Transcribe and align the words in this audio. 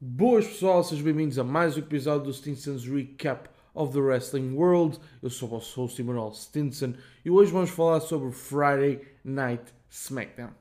Boas 0.00 0.46
pessoal, 0.46 0.84
sejam 0.84 1.06
bem-vindos 1.06 1.40
a 1.40 1.42
mais 1.42 1.76
um 1.76 1.80
episódio 1.80 2.26
do 2.26 2.32
Stinson's 2.32 2.86
Recap 2.86 3.50
of 3.74 3.92
the 3.92 3.98
Wrestling 3.98 4.52
World. 4.52 4.96
Eu 5.20 5.28
sou 5.28 5.48
o 5.48 5.50
vosso 5.50 5.80
host 5.80 6.00
Emanuel 6.00 6.32
Stinson 6.34 6.94
e 7.24 7.30
hoje 7.32 7.50
vamos 7.50 7.70
falar 7.70 7.98
sobre 7.98 8.30
Friday 8.30 9.00
Night 9.24 9.64
SmackDown. 9.90 10.52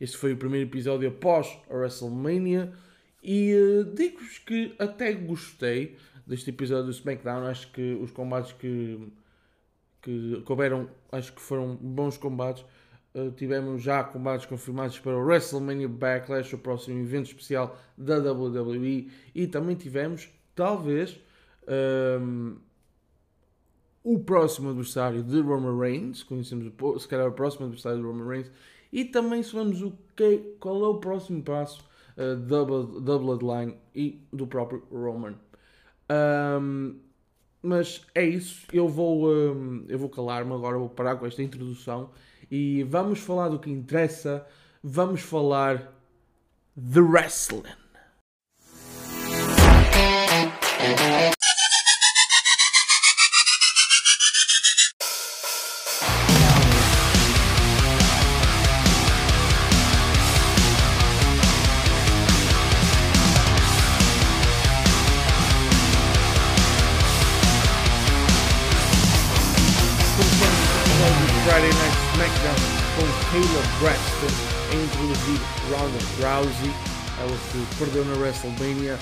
Este 0.00 0.16
foi 0.16 0.32
o 0.32 0.36
primeiro 0.36 0.70
episódio 0.70 1.08
após 1.08 1.58
a 1.68 1.74
WrestleMania 1.74 2.72
e 3.20 3.52
uh, 3.52 3.84
digo-vos 3.96 4.38
que 4.38 4.76
até 4.78 5.12
gostei 5.12 5.96
deste 6.24 6.50
episódio 6.50 6.84
do 6.84 6.92
SmackDown. 6.92 7.48
Acho 7.48 7.72
que 7.72 7.98
os 8.00 8.12
combates 8.12 8.52
que, 8.52 9.08
que 10.00 10.40
couberam, 10.44 10.88
acho 11.10 11.32
que 11.32 11.40
foram 11.40 11.74
bons 11.74 12.16
combates. 12.16 12.64
Uh, 13.16 13.30
tivemos 13.30 13.82
já 13.82 14.04
combates 14.04 14.44
confirmados 14.44 14.98
para 14.98 15.16
o 15.16 15.24
WrestleMania 15.24 15.88
Backlash, 15.88 16.54
o 16.54 16.58
próximo 16.58 17.00
evento 17.00 17.28
especial 17.28 17.74
da 17.96 18.18
WWE, 18.18 19.10
e 19.34 19.46
também 19.46 19.74
tivemos, 19.74 20.28
talvez, 20.54 21.18
um, 22.20 22.56
o 24.04 24.18
próximo 24.18 24.68
adversário 24.68 25.22
de 25.22 25.40
Roman 25.40 25.80
Reigns, 25.80 26.22
conhecemos 26.22 26.70
se 27.00 27.08
calhar 27.08 27.26
o 27.26 27.32
próximo 27.32 27.64
adversário 27.64 28.00
de 28.00 28.04
Roman 28.04 28.28
Reigns, 28.28 28.52
e 28.92 29.06
também 29.06 29.42
sabemos 29.42 29.80
o 29.80 29.94
que, 30.14 30.56
qual 30.60 30.84
é 30.84 30.88
o 30.88 30.98
próximo 30.98 31.42
passo 31.42 31.82
uh, 32.18 32.36
da, 32.36 32.64
da 33.00 33.18
Bloodline 33.18 33.78
e 33.94 34.20
do 34.30 34.46
próprio 34.46 34.82
Roman. 34.92 35.36
Um, 36.60 36.96
mas 37.62 38.06
é 38.14 38.24
isso, 38.26 38.66
eu 38.72 38.86
vou, 38.86 39.28
um, 39.32 39.86
eu 39.88 39.98
vou 39.98 40.10
calar-me 40.10 40.52
agora, 40.52 40.76
vou 40.76 40.90
parar 40.90 41.16
com 41.16 41.24
esta 41.24 41.42
introdução 41.42 42.10
e 42.50 42.82
vamos 42.84 43.18
falar 43.18 43.48
do 43.48 43.58
que 43.58 43.70
interessa. 43.70 44.46
Vamos 44.82 45.20
falar 45.20 45.92
de 46.76 47.00
wrestling. 47.00 47.62
Rousey, 76.26 76.70
ela 77.20 77.36
que 77.52 77.78
perdeu 77.78 78.04
na 78.04 78.14
WrestleMania 78.14 78.98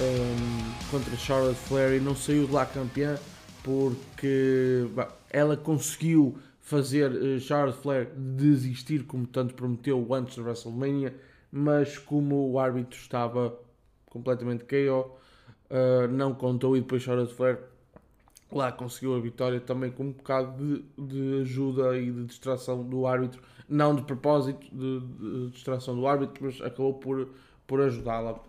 um, 0.00 0.90
contra 0.92 1.16
Charlotte 1.16 1.58
Flair 1.58 1.94
e 1.94 2.00
não 2.00 2.14
saiu 2.14 2.46
de 2.46 2.52
lá 2.52 2.64
campeã 2.64 3.18
porque 3.64 4.86
ela 5.28 5.56
conseguiu 5.56 6.38
fazer 6.60 7.10
uh, 7.10 7.40
Charlotte 7.40 7.80
Flair 7.80 8.10
desistir 8.16 9.02
como 9.02 9.26
tanto 9.26 9.54
prometeu 9.54 10.14
antes 10.14 10.36
da 10.36 10.44
WrestleMania, 10.44 11.16
mas 11.50 11.98
como 11.98 12.48
o 12.48 12.60
árbitro 12.60 12.96
estava 12.96 13.58
completamente 14.06 14.62
KO, 14.62 15.10
uh, 15.70 16.06
não 16.12 16.32
contou 16.32 16.76
e 16.76 16.80
depois 16.80 17.02
Charlotte 17.02 17.34
Flair 17.34 17.58
lá 18.52 18.70
conseguiu 18.70 19.16
a 19.16 19.20
vitória 19.20 19.58
também 19.58 19.90
com 19.90 20.04
um 20.04 20.12
bocado 20.12 20.56
de, 20.56 20.84
de 20.96 21.40
ajuda 21.42 21.98
e 21.98 22.08
de 22.08 22.24
distração 22.24 22.84
do 22.84 23.04
árbitro, 23.04 23.42
não 23.68 23.94
de 23.94 24.02
propósito 24.02 24.66
de, 24.74 25.00
de 25.00 25.50
distração 25.50 25.94
do 25.94 26.06
árbitro, 26.06 26.44
mas 26.46 26.60
acabou 26.60 26.94
por, 26.94 27.28
por 27.66 27.80
ajudá-la. 27.80 28.40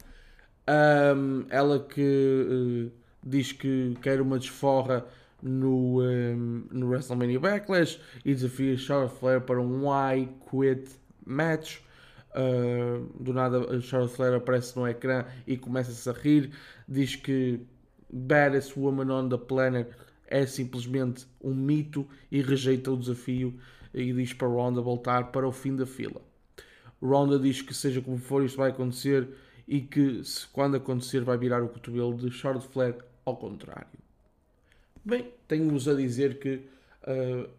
Um, 0.68 1.46
ela 1.50 1.80
que 1.80 2.92
uh, 2.92 2.92
diz 3.24 3.52
que 3.52 3.98
quer 4.02 4.22
uma 4.22 4.38
desforra 4.38 5.06
no, 5.42 6.02
um, 6.02 6.68
no 6.72 6.90
WrestleMania 6.90 7.40
Backlash 7.40 8.00
e 8.24 8.34
desafia 8.34 8.78
Charlotte 8.78 9.16
Flair 9.20 9.42
para 9.42 9.60
um 9.60 9.86
I 9.92 10.30
Quit 10.50 10.90
match. 11.26 11.80
Uh, 12.30 13.08
do 13.20 13.34
nada, 13.34 13.82
Charlotte 13.82 14.16
Flair 14.16 14.36
aparece 14.36 14.78
no 14.78 14.88
ecrã 14.88 15.26
e 15.48 15.58
começa-se 15.58 16.08
a 16.08 16.14
rir. 16.14 16.52
Diz 16.88 17.16
que 17.16 17.60
Baddest 18.12 18.78
Woman 18.78 19.12
on 19.12 19.30
the 19.30 19.38
Planet 19.38 19.90
é 20.28 20.46
simplesmente 20.46 21.26
um 21.42 21.56
mito 21.56 22.08
e 22.32 22.42
rejeita 22.42 22.92
o 22.92 22.98
desafio 22.98 23.60
e 23.94 24.14
diz 24.14 24.34
para 24.34 24.48
Ronda 24.48 24.82
voltar 24.82 25.32
para 25.32 25.48
o 25.48 25.52
fim 25.52 25.76
da 25.76 25.86
fila. 25.86 26.22
Ronda 27.02 27.40
diz 27.40 27.62
que 27.62 27.74
seja 27.74 28.02
como 28.02 28.18
for 28.18 28.44
isto 28.44 28.58
vai 28.58 28.72
acontecer 28.72 29.28
e 29.68 29.82
que 29.82 30.24
se, 30.24 30.48
quando 30.48 30.76
acontecer 30.76 31.22
vai 31.22 31.38
virar 31.38 31.64
o 31.64 31.70
cotovelo 31.70 32.16
de 32.16 32.32
Charlotte 32.32 32.68
Flair 32.68 32.96
ao 33.26 33.38
contrário. 33.38 33.88
Bem, 35.04 35.32
tenho-vos 35.48 35.88
a 35.88 35.94
dizer 35.94 36.40
que 36.40 36.56
uh, 37.04 37.50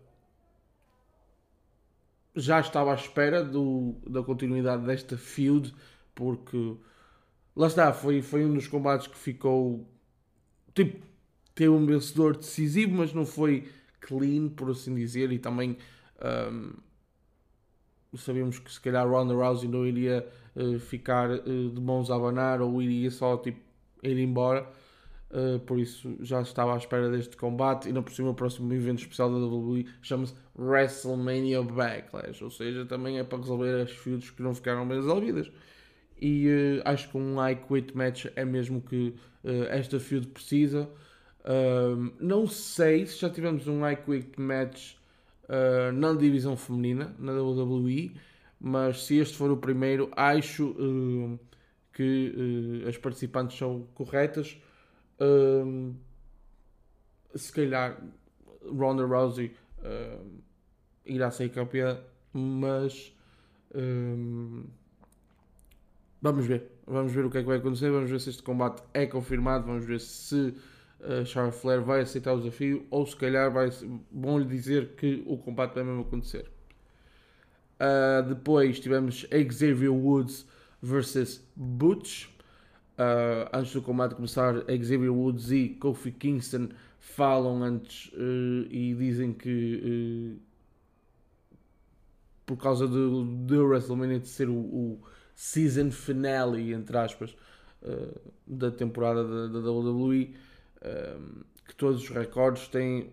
já 2.34 2.60
estava 2.60 2.92
à 2.92 2.94
espera 2.94 3.42
do, 3.42 3.94
da 4.06 4.22
continuidade 4.22 4.84
desta 4.84 5.16
feud 5.16 5.74
porque 6.14 6.76
lá 7.56 7.66
está, 7.66 7.92
foi, 7.92 8.20
foi 8.22 8.44
um 8.44 8.54
dos 8.54 8.68
combates 8.68 9.06
que 9.06 9.16
ficou 9.16 9.86
tipo, 10.74 11.04
teve 11.54 11.70
um 11.70 11.86
vencedor 11.86 12.36
decisivo, 12.36 12.92
mas 12.94 13.12
não 13.12 13.24
foi 13.24 13.68
clean, 14.00 14.48
por 14.48 14.70
assim 14.70 14.94
dizer, 14.94 15.30
e 15.32 15.38
também 15.38 15.76
um, 16.22 16.72
sabemos 18.16 18.58
que 18.58 18.72
se 18.72 18.80
calhar 18.80 19.08
Ronda 19.08 19.34
Rousey 19.34 19.68
não 19.68 19.86
iria 19.86 20.26
uh, 20.56 20.78
ficar 20.78 21.30
uh, 21.30 21.70
de 21.70 21.80
mãos 21.80 22.10
a 22.10 22.16
abanar 22.16 22.60
ou 22.60 22.80
iria 22.82 23.10
só 23.10 23.36
tipo, 23.36 23.60
ir 24.02 24.18
embora. 24.18 24.66
Uh, 25.30 25.60
por 25.60 25.78
isso 25.78 26.16
já 26.20 26.40
estava 26.40 26.74
à 26.74 26.76
espera 26.76 27.08
deste 27.08 27.36
combate 27.36 27.88
e 27.88 27.92
não 27.92 28.02
por 28.02 28.12
cima 28.12 28.30
o 28.30 28.34
próximo 28.34 28.72
evento 28.74 29.02
especial 29.02 29.30
da 29.30 29.36
WWE 29.36 29.86
chama-se 30.02 30.34
WrestleMania 30.58 31.62
Backlash, 31.62 32.42
ou 32.42 32.50
seja, 32.50 32.84
também 32.84 33.20
é 33.20 33.22
para 33.22 33.38
resolver 33.38 33.80
as 33.80 33.92
feuds 33.92 34.30
que 34.30 34.42
não 34.42 34.52
ficaram 34.56 34.88
bem 34.88 34.96
resolvidas 34.96 35.48
e 36.20 36.48
uh, 36.48 36.82
acho 36.84 37.08
que 37.10 37.16
um 37.16 37.36
I 37.48 37.54
Quit 37.54 37.96
match 37.96 38.26
é 38.34 38.44
mesmo 38.44 38.82
que 38.82 39.14
uh, 39.44 39.66
esta 39.68 40.00
feud 40.00 40.26
precisa. 40.26 40.90
Não 42.20 42.46
sei 42.46 43.06
se 43.06 43.18
já 43.18 43.30
tivemos 43.30 43.66
um 43.66 43.88
I 43.88 43.96
Quit 43.96 44.38
match 44.38 44.94
uh, 45.50 45.92
na 45.92 46.14
divisão 46.14 46.56
feminina, 46.56 47.14
na 47.18 47.32
WWE, 47.32 48.14
mas 48.58 49.04
se 49.04 49.18
este 49.18 49.36
for 49.36 49.50
o 49.50 49.56
primeiro, 49.56 50.10
acho 50.16 50.74
que 51.92 52.84
as 52.86 52.96
participantes 52.96 53.58
são 53.58 53.86
corretas. 53.94 54.56
se 57.34 57.52
calhar 57.52 58.02
Ronda 58.64 59.04
Rousey 59.04 59.54
irá 61.04 61.30
ser 61.30 61.50
campeã, 61.50 61.98
mas 62.32 63.12
Vamos 66.22 66.46
ver. 66.46 66.70
Vamos 66.86 67.12
ver 67.12 67.24
o 67.24 67.30
que 67.30 67.38
é 67.38 67.40
que 67.40 67.46
vai 67.46 67.58
acontecer. 67.58 67.90
Vamos 67.90 68.10
ver 68.10 68.20
se 68.20 68.30
este 68.30 68.42
combate 68.42 68.82
é 68.92 69.06
confirmado. 69.06 69.66
Vamos 69.66 69.86
ver 69.86 70.00
se 70.00 70.54
uh, 71.02 71.24
Charles 71.24 71.56
Flair 71.60 71.82
vai 71.82 72.00
aceitar 72.00 72.32
o 72.32 72.38
desafio 72.38 72.86
ou 72.90 73.06
se 73.06 73.16
calhar 73.16 73.50
vai, 73.50 73.70
vão 74.12 74.38
lhe 74.38 74.46
dizer 74.46 74.94
que 74.96 75.22
o 75.26 75.36
combate 75.36 75.74
vai 75.74 75.84
mesmo 75.84 76.02
acontecer. 76.02 76.50
Uh, 77.80 78.22
depois 78.28 78.78
tivemos 78.78 79.26
Xavier 79.50 79.92
Woods 79.92 80.46
versus 80.82 81.42
Butch. 81.56 82.26
Uh, 82.98 83.48
antes 83.54 83.72
do 83.72 83.80
combate 83.80 84.14
começar, 84.14 84.54
Xavier 84.68 85.10
Woods 85.10 85.50
e 85.50 85.70
Kofi 85.70 86.12
Kingston 86.12 86.68
falam 86.98 87.62
antes 87.62 88.12
uh, 88.12 88.66
e 88.70 88.94
dizem 88.94 89.32
que 89.32 90.38
por 92.44 92.58
causa 92.58 92.86
do, 92.86 93.24
do 93.24 93.64
WrestleMania 93.64 94.18
de 94.18 94.28
ser 94.28 94.50
o, 94.50 94.58
o 94.58 95.00
season 95.34 95.90
finale, 95.90 96.74
entre 96.74 96.98
aspas, 96.98 97.34
da 98.44 98.70
temporada 98.72 99.48
da, 99.48 99.60
da 99.60 99.70
WWE, 99.70 100.34
uh, 100.82 101.44
que 101.66 101.74
todos 101.74 102.02
os 102.02 102.08
recordes 102.08 102.68
têm 102.68 103.12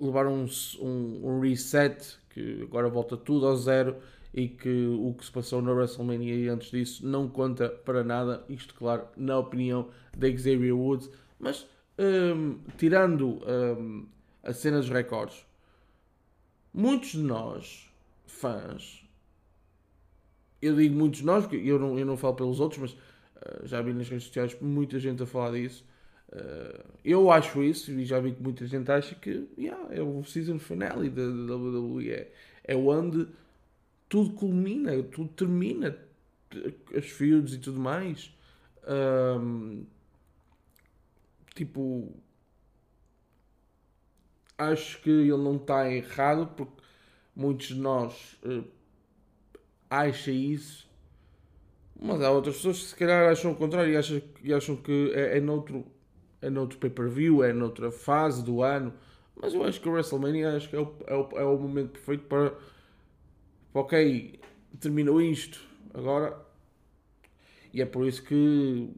levaram 0.00 0.34
um, 0.34 0.46
um, 0.80 1.28
um, 1.28 1.40
reset, 1.40 2.18
que 2.30 2.62
agora 2.62 2.88
volta 2.88 3.16
tudo 3.16 3.46
ao 3.46 3.56
zero 3.56 3.96
e 4.32 4.48
que 4.48 4.86
o 4.86 5.14
que 5.14 5.24
se 5.24 5.30
passou 5.30 5.62
na 5.62 5.72
WrestleMania 5.72 6.34
e 6.34 6.48
antes 6.48 6.70
disso 6.70 7.06
não 7.06 7.28
conta 7.28 7.68
para 7.68 8.02
nada, 8.02 8.44
isto 8.48 8.74
claro, 8.74 9.06
na 9.16 9.38
opinião 9.38 9.88
da 10.16 10.28
Xavier 10.28 10.76
Woods, 10.76 11.10
mas 11.38 11.66
um, 11.98 12.58
tirando 12.76 13.40
um, 13.46 14.06
a 14.42 14.52
cena 14.52 14.78
dos 14.78 14.90
recordes, 14.90 15.46
muitos 16.72 17.10
de 17.10 17.22
nós, 17.22 17.88
fãs, 18.26 19.08
eu 20.60 20.74
digo 20.74 20.94
muitos 20.96 21.22
nós, 21.22 21.46
porque 21.46 21.56
eu 21.56 21.78
não, 21.78 21.98
eu 21.98 22.06
não 22.06 22.16
falo 22.16 22.34
pelos 22.34 22.58
outros, 22.58 22.80
mas 22.80 22.92
uh, 22.92 23.66
já 23.66 23.80
vi 23.80 23.92
nas 23.92 24.08
redes 24.08 24.26
sociais 24.26 24.56
muita 24.60 24.98
gente 24.98 25.22
a 25.22 25.26
falar 25.26 25.52
disso. 25.52 25.84
Uh, 26.34 26.84
eu 27.04 27.30
acho 27.30 27.62
isso, 27.62 27.92
e 27.92 28.04
já 28.04 28.18
vi 28.18 28.32
que 28.32 28.42
muita 28.42 28.66
gente 28.66 28.90
acha 28.90 29.14
que 29.14 29.48
yeah, 29.56 29.94
é 29.94 30.02
o 30.02 30.24
season 30.24 30.58
finale 30.58 31.08
da, 31.08 31.22
WWE. 31.22 32.10
É, 32.10 32.32
é 32.64 32.76
onde 32.76 33.28
tudo 34.08 34.30
culmina, 34.34 35.00
tudo 35.04 35.28
termina. 35.30 35.96
as 36.96 37.06
feuds 37.06 37.54
e 37.54 37.58
tudo 37.58 37.80
mais. 37.80 38.34
Um, 38.86 39.86
tipo, 41.54 42.12
acho 44.58 45.00
que 45.02 45.10
ele 45.10 45.30
não 45.36 45.56
está 45.56 45.90
errado 45.90 46.48
porque 46.56 46.82
muitos 47.34 47.68
de 47.68 47.76
nós 47.76 48.38
uh, 48.44 48.64
isso, 50.30 50.88
mas 52.00 52.20
há 52.20 52.30
outras 52.30 52.56
pessoas 52.56 52.78
que 52.80 52.84
se 52.86 52.96
calhar 52.96 53.30
acham 53.30 53.52
o 53.52 53.56
contrário 53.56 53.92
e 53.92 53.96
acham, 53.96 54.20
e 54.42 54.52
acham 54.52 54.76
que 54.76 55.12
é, 55.14 55.38
é 55.38 55.40
noutro, 55.40 55.86
é 56.44 56.50
noutro 56.50 56.78
pay-per-view, 56.78 57.42
é 57.42 57.52
noutra 57.52 57.90
fase 57.90 58.44
do 58.44 58.62
ano. 58.62 58.92
Mas 59.34 59.54
eu 59.54 59.64
acho 59.64 59.80
que 59.80 59.88
o 59.88 59.92
WrestleMania 59.92 60.56
acho 60.56 60.68
que 60.68 60.76
é 60.76 60.80
o, 60.80 60.94
é 61.06 61.14
o, 61.14 61.28
é 61.38 61.44
o 61.44 61.58
momento 61.58 61.92
perfeito 61.92 62.24
para, 62.24 62.54
ok, 63.72 64.38
terminou 64.78 65.20
isto, 65.20 65.58
agora. 65.92 66.38
E 67.72 67.80
é 67.80 67.86
por 67.86 68.06
isso 68.06 68.22
que 68.22 68.90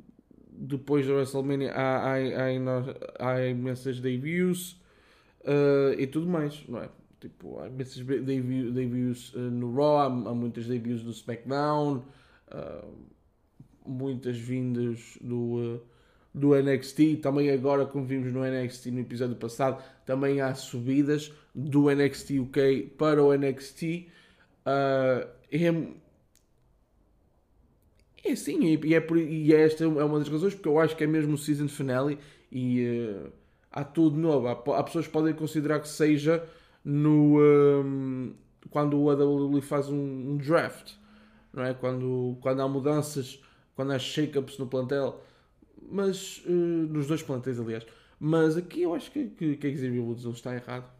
depois 0.50 1.06
da 1.06 1.14
WrestleMania 1.14 1.72
há, 1.72 2.14
há, 2.14 2.16
há, 2.18 3.30
há 3.30 3.46
imensas 3.46 4.00
debuts 4.00 4.72
uh, 5.42 5.98
e 5.98 6.06
tudo 6.06 6.26
mais, 6.26 6.66
não 6.68 6.82
é? 6.82 6.90
Tipo, 7.20 7.60
há 7.60 7.68
imensas 7.68 8.04
debuts, 8.04 8.74
debuts 8.74 9.34
uh, 9.34 9.38
no 9.38 9.72
Raw, 9.74 9.98
há, 9.98 10.06
há 10.06 10.34
muitas 10.34 10.66
debuts 10.66 11.04
no 11.04 11.12
SmackDown, 11.12 12.04
uh, 12.52 12.92
muitas 13.86 14.36
vindas 14.36 15.16
do, 15.22 15.80
do 16.36 16.54
NXT. 16.54 17.16
Também 17.22 17.50
agora, 17.50 17.86
como 17.86 18.04
vimos 18.04 18.30
no 18.30 18.44
NXT 18.44 18.90
no 18.90 19.00
episódio 19.00 19.36
passado, 19.36 19.82
também 20.04 20.42
há 20.42 20.54
subidas 20.54 21.32
do 21.54 21.90
NXT 21.90 22.38
UK 22.40 22.94
para 22.98 23.24
o 23.24 23.34
NXT. 23.34 24.08
Uh, 24.66 25.26
é, 25.50 25.72
é 28.30 28.36
sim, 28.36 28.78
e, 28.84 28.94
é 28.94 29.00
por, 29.00 29.16
e 29.16 29.54
esta 29.54 29.84
é 29.84 29.86
uma 29.86 30.18
das 30.18 30.28
razões 30.28 30.54
porque 30.54 30.68
eu 30.68 30.78
acho 30.78 30.94
que 30.94 31.04
é 31.04 31.06
mesmo 31.06 31.34
o 31.34 31.38
season 31.38 31.68
finale 31.68 32.18
e 32.52 32.84
uh, 32.84 33.32
há 33.72 33.82
tudo 33.82 34.18
novo. 34.18 34.48
Há, 34.48 34.78
há, 34.78 34.82
pessoas 34.82 35.06
que 35.06 35.12
podem 35.12 35.32
considerar 35.32 35.80
que 35.80 35.88
seja 35.88 36.44
no 36.84 37.40
um, 37.40 38.34
quando 38.68 38.98
o 38.98 39.10
WWE 39.10 39.62
faz 39.62 39.88
um, 39.88 39.96
um, 40.32 40.36
draft, 40.36 40.92
não 41.52 41.64
é? 41.64 41.72
Quando, 41.72 42.36
quando 42.42 42.60
há 42.60 42.68
mudanças, 42.68 43.40
quando 43.74 43.92
há 43.92 43.98
shake-ups 43.98 44.58
no 44.58 44.66
plantel, 44.66 45.22
mas 45.90 46.42
uh, 46.46 46.50
nos 46.50 47.06
dois 47.06 47.22
plantéis, 47.22 47.58
aliás. 47.58 47.86
Mas 48.18 48.56
aqui 48.56 48.82
eu 48.82 48.94
acho 48.94 49.10
que, 49.10 49.26
que, 49.28 49.56
que 49.56 49.66
a 49.66 49.70
Xavier 49.70 50.02
Woods 50.02 50.24
não 50.24 50.32
está 50.32 50.54
errado. 50.54 50.90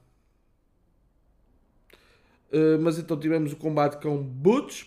Uh, 2.52 2.80
mas 2.80 2.98
então 2.98 3.18
tivemos 3.18 3.52
o 3.52 3.56
combate 3.56 4.00
com 4.00 4.22
Butch. 4.22 4.84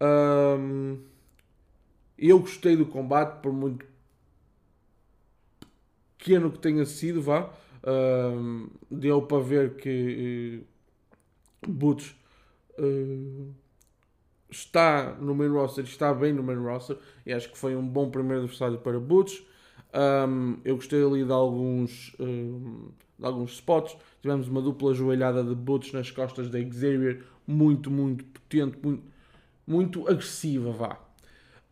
Um, 0.00 0.98
eu 2.18 2.38
gostei 2.40 2.76
do 2.76 2.86
combate, 2.86 3.40
por 3.40 3.52
muito 3.52 3.86
pequeno 6.18 6.50
que 6.50 6.58
tenha 6.58 6.84
sido, 6.84 7.22
vá. 7.22 7.52
Um, 7.82 8.68
deu 8.90 9.22
para 9.22 9.42
ver 9.42 9.76
que 9.76 10.62
uh, 11.66 11.70
Butch 11.70 12.12
uh, 12.78 13.54
está 14.50 15.16
no 15.20 15.34
main 15.34 15.48
roster, 15.48 15.84
está 15.84 16.12
bem 16.12 16.32
no 16.32 16.42
main 16.42 16.56
roster, 16.56 16.96
e 17.24 17.32
acho 17.32 17.50
que 17.50 17.58
foi 17.58 17.76
um 17.76 17.86
bom 17.86 18.10
primeiro 18.10 18.42
adversário 18.42 18.78
para 18.78 18.98
Butch. 18.98 19.42
Um, 19.92 20.58
eu 20.64 20.76
gostei 20.76 21.02
ali 21.04 21.24
de 21.24 21.32
alguns, 21.32 22.14
um, 22.18 22.88
de 23.18 23.26
alguns 23.26 23.52
spots. 23.52 23.96
Tivemos 24.20 24.48
uma 24.48 24.62
dupla 24.62 24.94
joelhada 24.94 25.42
de 25.42 25.54
Butch 25.54 25.92
nas 25.92 26.10
costas 26.10 26.48
da 26.48 26.58
Xavier, 26.58 27.22
muito, 27.46 27.90
muito 27.90 28.24
potente, 28.24 28.78
muito, 28.82 29.02
muito 29.66 30.08
agressiva, 30.08 30.70
vá. 30.72 30.98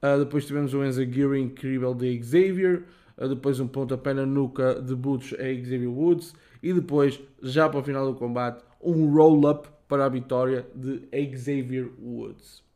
Uh, 0.03 0.19
depois 0.19 0.47
tivemos 0.47 0.75
o 0.75 0.85
Enza 0.85 1.05
Geary 1.05 1.41
incrível 1.41 1.95
de 1.95 2.23
Xavier. 2.23 2.85
Uh, 3.17 3.29
depois 3.29 3.59
um 3.61 3.67
pontapé 3.67 4.15
na 4.15 4.25
nuca 4.25 4.81
de 4.81 4.95
Butch 4.95 5.33
a 5.35 5.45
Xavier 5.45 5.91
Woods. 5.91 6.35
E 6.63 6.73
depois, 6.73 7.21
já 7.43 7.69
para 7.69 7.81
o 7.81 7.83
final 7.83 8.13
do 8.13 8.19
combate, 8.19 8.65
um 8.81 9.13
roll-up 9.13 9.69
para 9.89 10.05
a 10.05 10.09
vitória 10.09 10.67
de 10.75 11.09
Xavier 11.37 11.89
Woods. 12.01 12.68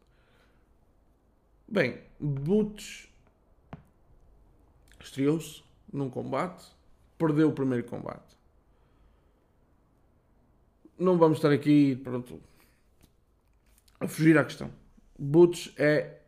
Bem, 1.73 2.03
Butch 2.21 3.07
estreou-se 5.01 5.63
num 5.91 6.11
combate, 6.11 6.67
perdeu 7.17 7.49
o 7.49 7.55
primeiro 7.55 7.89
combate. 7.89 8.37
Não 10.99 11.17
vamos 11.17 11.39
estar 11.39 11.51
aqui, 11.51 11.97
pronto, 11.97 12.43
a 13.99 14.07
fugir 14.07 14.37
à 14.37 14.45
questão. 14.45 14.71
Butch 15.19 15.73
é 15.79 16.21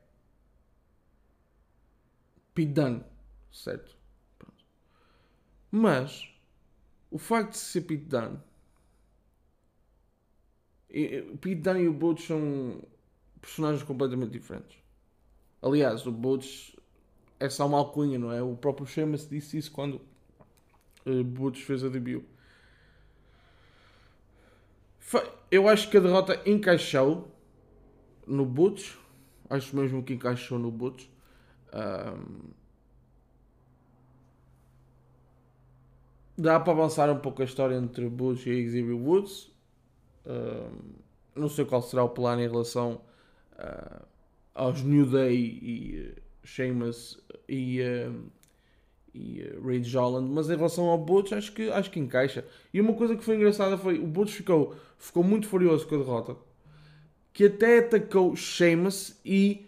Dunne, 2.55 3.05
certo? 3.52 3.94
Pronto. 4.38 4.64
Mas 5.70 6.35
o 7.11 7.19
facto 7.19 7.50
de 7.50 7.58
ser 7.58 7.82
Pete 7.82 8.06
Dunne 8.06 8.41
e 11.82 11.88
o 11.88 11.93
Butch 11.93 12.29
são 12.29 12.82
personagens 13.43 13.82
completamente 13.82 14.31
diferentes. 14.31 14.83
Aliás, 15.64 16.06
o 16.06 16.12
Butch 16.12 16.75
é 17.40 17.49
só 17.49 17.66
uma 17.66 17.78
alcunha, 17.78 18.19
não 18.19 18.31
é? 18.31 18.43
O 18.43 18.55
próprio 18.55 18.87
Sheamus 18.87 19.26
disse 19.26 19.56
isso 19.56 19.72
quando 19.72 19.99
uh, 21.06 21.25
Butch 21.25 21.62
fez 21.62 21.82
a 21.82 21.88
debut. 21.88 22.22
Eu 25.50 25.66
acho 25.66 25.88
que 25.88 25.96
a 25.96 26.00
derrota 26.00 26.38
encaixou 26.44 27.34
no 28.26 28.44
Butch. 28.44 28.94
Acho 29.49 29.75
mesmo 29.75 30.02
que 30.02 30.12
encaixou 30.12 30.58
no 30.58 30.70
Butch. 30.70 31.06
Um, 31.72 32.50
dá 36.37 36.60
para 36.60 36.75
avançar 36.75 37.08
um 37.08 37.20
pouco 37.20 37.40
a 37.40 37.44
história 37.46 37.75
entre 37.75 38.06
Butch 38.10 38.46
e 38.46 38.67
Xavier 38.67 38.94
Woods. 38.94 39.50
Um, 40.26 40.93
não 41.34 41.49
sei 41.49 41.64
qual 41.64 41.81
será 41.81 42.05
o 42.05 42.10
plano 42.10 42.43
em 42.43 42.49
relação 42.49 43.00
uh, 43.52 44.13
aos 44.55 44.83
New 44.83 45.06
Day 45.06 45.59
e 45.62 46.09
uh, 46.09 46.23
Sheamus 46.47 47.19
e, 47.49 47.81
uh, 47.81 48.23
e 49.12 49.43
uh, 49.43 49.67
Rage 49.67 49.97
Holland, 49.97 50.31
mas 50.31 50.49
em 50.49 50.56
relação 50.56 50.85
ao 50.87 50.99
Butch 50.99 51.33
acho 51.33 51.53
que, 51.53 51.69
acho 51.71 51.91
que 51.91 51.99
encaixa. 51.99 52.45
E 52.73 52.81
uma 52.81 52.95
coisa 52.95 53.17
que 53.17 53.25
foi 53.25 53.37
engraçada 53.37 53.77
foi 53.77 53.99
o 53.99 54.06
Butch 54.06 54.33
ficou, 54.33 54.75
ficou 54.97 55.25
muito 55.25 55.49
furioso 55.49 55.87
com 55.87 55.97
a 55.97 55.99
derrota, 55.99 56.37
que 57.33 57.47
até 57.47 57.81
atacou 57.81 58.37
Sheamus 58.37 59.19
e 59.25 59.67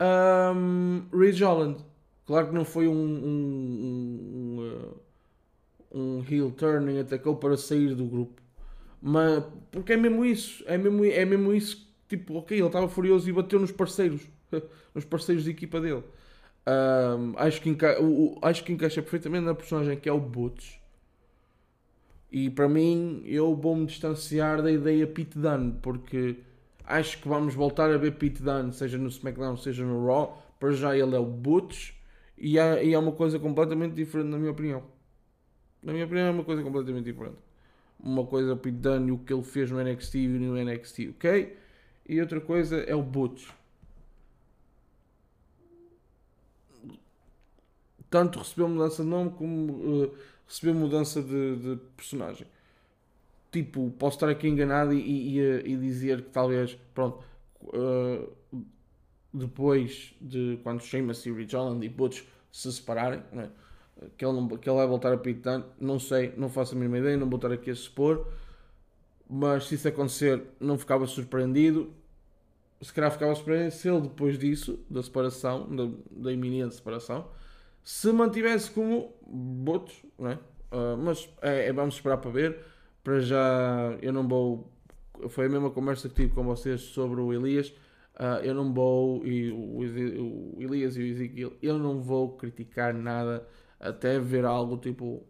um, 0.00 1.02
Ridge 1.12 1.44
Holland. 1.44 1.84
Claro 2.24 2.48
que 2.48 2.54
não 2.54 2.64
foi 2.64 2.88
um, 2.88 2.94
um, 2.94 4.60
um, 5.92 6.00
um 6.00 6.24
heel 6.30 6.50
turning, 6.52 6.98
atacou 6.98 7.36
para 7.36 7.56
sair 7.56 7.94
do 7.94 8.06
grupo. 8.06 8.40
Mas, 9.00 9.44
porque 9.70 9.94
é 9.94 9.96
mesmo 9.96 10.24
isso, 10.24 10.62
é 10.66 10.78
mesmo, 10.78 11.04
é 11.04 11.24
mesmo 11.24 11.52
isso. 11.52 11.91
Tipo, 12.16 12.34
ok, 12.36 12.58
ele 12.58 12.66
estava 12.66 12.88
furioso 12.88 13.28
e 13.28 13.32
bateu 13.32 13.58
nos 13.58 13.72
parceiros, 13.72 14.22
nos 14.94 15.04
parceiros 15.04 15.44
de 15.44 15.50
equipa 15.50 15.80
dele. 15.80 16.02
Um, 16.66 17.34
acho, 17.36 17.60
que 17.60 17.70
enca 17.70 18.00
o, 18.00 18.38
acho 18.42 18.62
que 18.62 18.72
encaixa 18.72 19.02
perfeitamente 19.02 19.44
na 19.44 19.54
personagem 19.54 19.98
que 19.98 20.08
é 20.08 20.12
o 20.12 20.20
Butch. 20.20 20.76
E 22.30 22.50
para 22.50 22.68
mim, 22.68 23.22
eu 23.24 23.54
vou-me 23.54 23.86
distanciar 23.86 24.62
da 24.62 24.70
ideia 24.70 25.06
Pete 25.06 25.38
Dunne, 25.38 25.78
porque 25.82 26.36
Acho 26.84 27.18
que 27.22 27.28
vamos 27.28 27.54
voltar 27.54 27.90
a 27.90 27.96
ver 27.96 28.12
Pete 28.12 28.42
Dunne, 28.42 28.72
seja 28.72 28.98
no 28.98 29.08
SmackDown, 29.08 29.56
seja 29.56 29.84
no 29.84 30.06
Raw. 30.06 30.42
Para 30.58 30.72
já 30.72 30.96
ele 30.96 31.14
é 31.14 31.18
o 31.18 31.24
Butch 31.24 31.92
e 32.36 32.58
é, 32.58 32.84
e 32.84 32.92
é 32.92 32.98
uma 32.98 33.12
coisa 33.12 33.38
completamente 33.38 33.94
diferente, 33.94 34.28
na 34.28 34.38
minha 34.38 34.50
opinião. 34.50 34.82
Na 35.82 35.92
minha 35.92 36.04
opinião, 36.04 36.26
é 36.26 36.30
uma 36.30 36.44
coisa 36.44 36.62
completamente 36.62 37.04
diferente. 37.04 37.38
Uma 37.98 38.26
coisa 38.26 38.52
o 38.52 38.56
Pete 38.56 38.76
Dunne 38.76 39.08
e 39.08 39.12
o 39.12 39.18
que 39.18 39.32
ele 39.32 39.42
fez 39.42 39.70
no 39.70 39.82
NXT 39.82 40.14
e 40.16 40.28
no 40.28 40.62
NXT, 40.62 41.10
ok? 41.16 41.56
E 42.12 42.20
outra 42.20 42.40
coisa 42.40 42.76
é 42.76 42.94
o 42.94 43.02
Butch. 43.02 43.48
Tanto 48.10 48.38
recebeu 48.38 48.68
mudança 48.68 49.02
de 49.02 49.08
nome 49.08 49.30
como 49.30 49.72
uh, 49.72 50.14
recebeu 50.46 50.74
mudança 50.74 51.22
de, 51.22 51.56
de 51.56 51.76
personagem 51.96 52.46
tipo, 53.52 53.90
posso 53.98 54.16
estar 54.16 54.30
aqui 54.30 54.48
enganado 54.48 54.94
e, 54.94 55.38
e, 55.38 55.72
e 55.72 55.76
dizer 55.76 56.22
que 56.22 56.30
talvez, 56.30 56.76
pronto, 56.94 57.22
uh, 57.60 58.32
depois 59.32 60.14
de 60.20 60.58
quando 60.62 60.80
Sheamus 60.80 61.24
e 61.26 61.30
Rich 61.30 61.54
Holland 61.54 61.84
e 61.84 61.88
Butch 61.88 62.22
se 62.50 62.72
separarem, 62.72 63.22
né, 63.30 63.50
que, 64.16 64.24
ele 64.24 64.32
não, 64.32 64.48
que 64.48 64.68
ele 64.68 64.76
vai 64.76 64.86
voltar 64.86 65.12
a 65.12 65.18
Pete 65.18 65.42
não 65.78 65.98
sei, 65.98 66.32
não 66.36 66.48
faço 66.48 66.74
a 66.74 66.78
mínima 66.78 66.98
ideia, 66.98 67.16
não 67.16 67.28
vou 67.28 67.36
estar 67.36 67.52
aqui 67.52 67.70
a 67.70 67.76
supor, 67.76 68.26
mas 69.28 69.66
se 69.66 69.74
isso 69.74 69.86
acontecer, 69.86 70.42
não 70.58 70.78
ficava 70.78 71.06
surpreendido. 71.06 71.92
Se 72.82 72.92
calhar 72.92 73.10
ficava 73.10 73.34
surpreendido 73.34 73.70
se 73.70 73.88
ele, 73.88 74.00
depois 74.00 74.38
disso, 74.38 74.84
da 74.90 75.02
separação, 75.02 75.74
da, 75.74 75.88
da 76.10 76.32
iminente 76.32 76.74
separação, 76.74 77.28
se 77.82 78.12
mantivesse 78.12 78.70
como 78.70 79.14
Butch, 79.26 80.04
né? 80.18 80.38
Uh, 80.72 80.96
mas 80.96 81.28
é, 81.40 81.68
é, 81.68 81.72
vamos 81.72 81.94
esperar 81.94 82.16
para 82.16 82.30
ver 82.30 82.58
para 83.02 83.20
já 83.20 83.96
eu 84.00 84.12
não 84.12 84.26
vou. 84.26 84.70
Foi 85.28 85.46
a 85.46 85.48
mesma 85.48 85.70
conversa 85.70 86.08
que 86.08 86.14
tive 86.14 86.34
com 86.34 86.44
vocês 86.44 86.80
sobre 86.80 87.20
o 87.20 87.32
Elias. 87.32 87.68
Uh, 88.14 88.42
eu 88.42 88.54
não 88.54 88.72
vou, 88.72 89.26
e 89.26 89.50
o, 89.50 89.78
o, 89.78 90.62
Elias 90.62 90.96
e 90.96 91.00
o 91.00 91.06
Ezequiel, 91.06 91.52
eu 91.62 91.78
não 91.78 92.00
vou 92.00 92.36
criticar 92.36 92.92
nada 92.92 93.46
até 93.80 94.18
ver 94.18 94.44
algo 94.44 94.76
tipo 94.76 95.26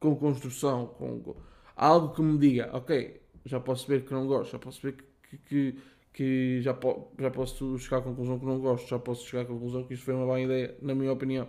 com 0.00 0.16
construção, 0.16 0.86
com 0.86 1.36
algo 1.76 2.14
que 2.14 2.22
me 2.22 2.38
diga, 2.38 2.70
ok, 2.72 3.22
já 3.44 3.60
posso 3.60 3.86
ver 3.86 4.04
que 4.04 4.12
não 4.12 4.26
gosto, 4.26 4.52
já 4.52 4.58
posso 4.58 4.82
ver 4.82 4.94
que, 4.96 5.04
que, 5.38 5.78
que 6.12 6.60
já, 6.62 6.74
po, 6.74 7.12
já 7.18 7.30
posso 7.30 7.78
chegar 7.78 7.98
à 7.98 8.02
conclusão 8.02 8.38
que 8.38 8.46
não 8.46 8.58
gosto, 8.58 8.88
já 8.88 8.98
posso 8.98 9.26
chegar 9.26 9.42
à 9.42 9.46
conclusão 9.46 9.84
que 9.84 9.94
isto 9.94 10.04
foi 10.04 10.14
uma 10.14 10.26
boa 10.26 10.40
ideia, 10.40 10.76
na 10.82 10.94
minha 10.94 11.12
opinião. 11.12 11.48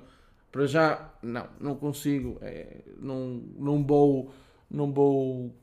Para 0.51 0.65
já, 0.65 1.13
não, 1.21 1.47
não 1.59 1.75
consigo, 1.75 2.37
é, 2.41 2.83
não, 2.97 3.41
não 3.57 3.85
vou, 3.85 4.33
não 4.69 4.91
vou, 4.91 5.55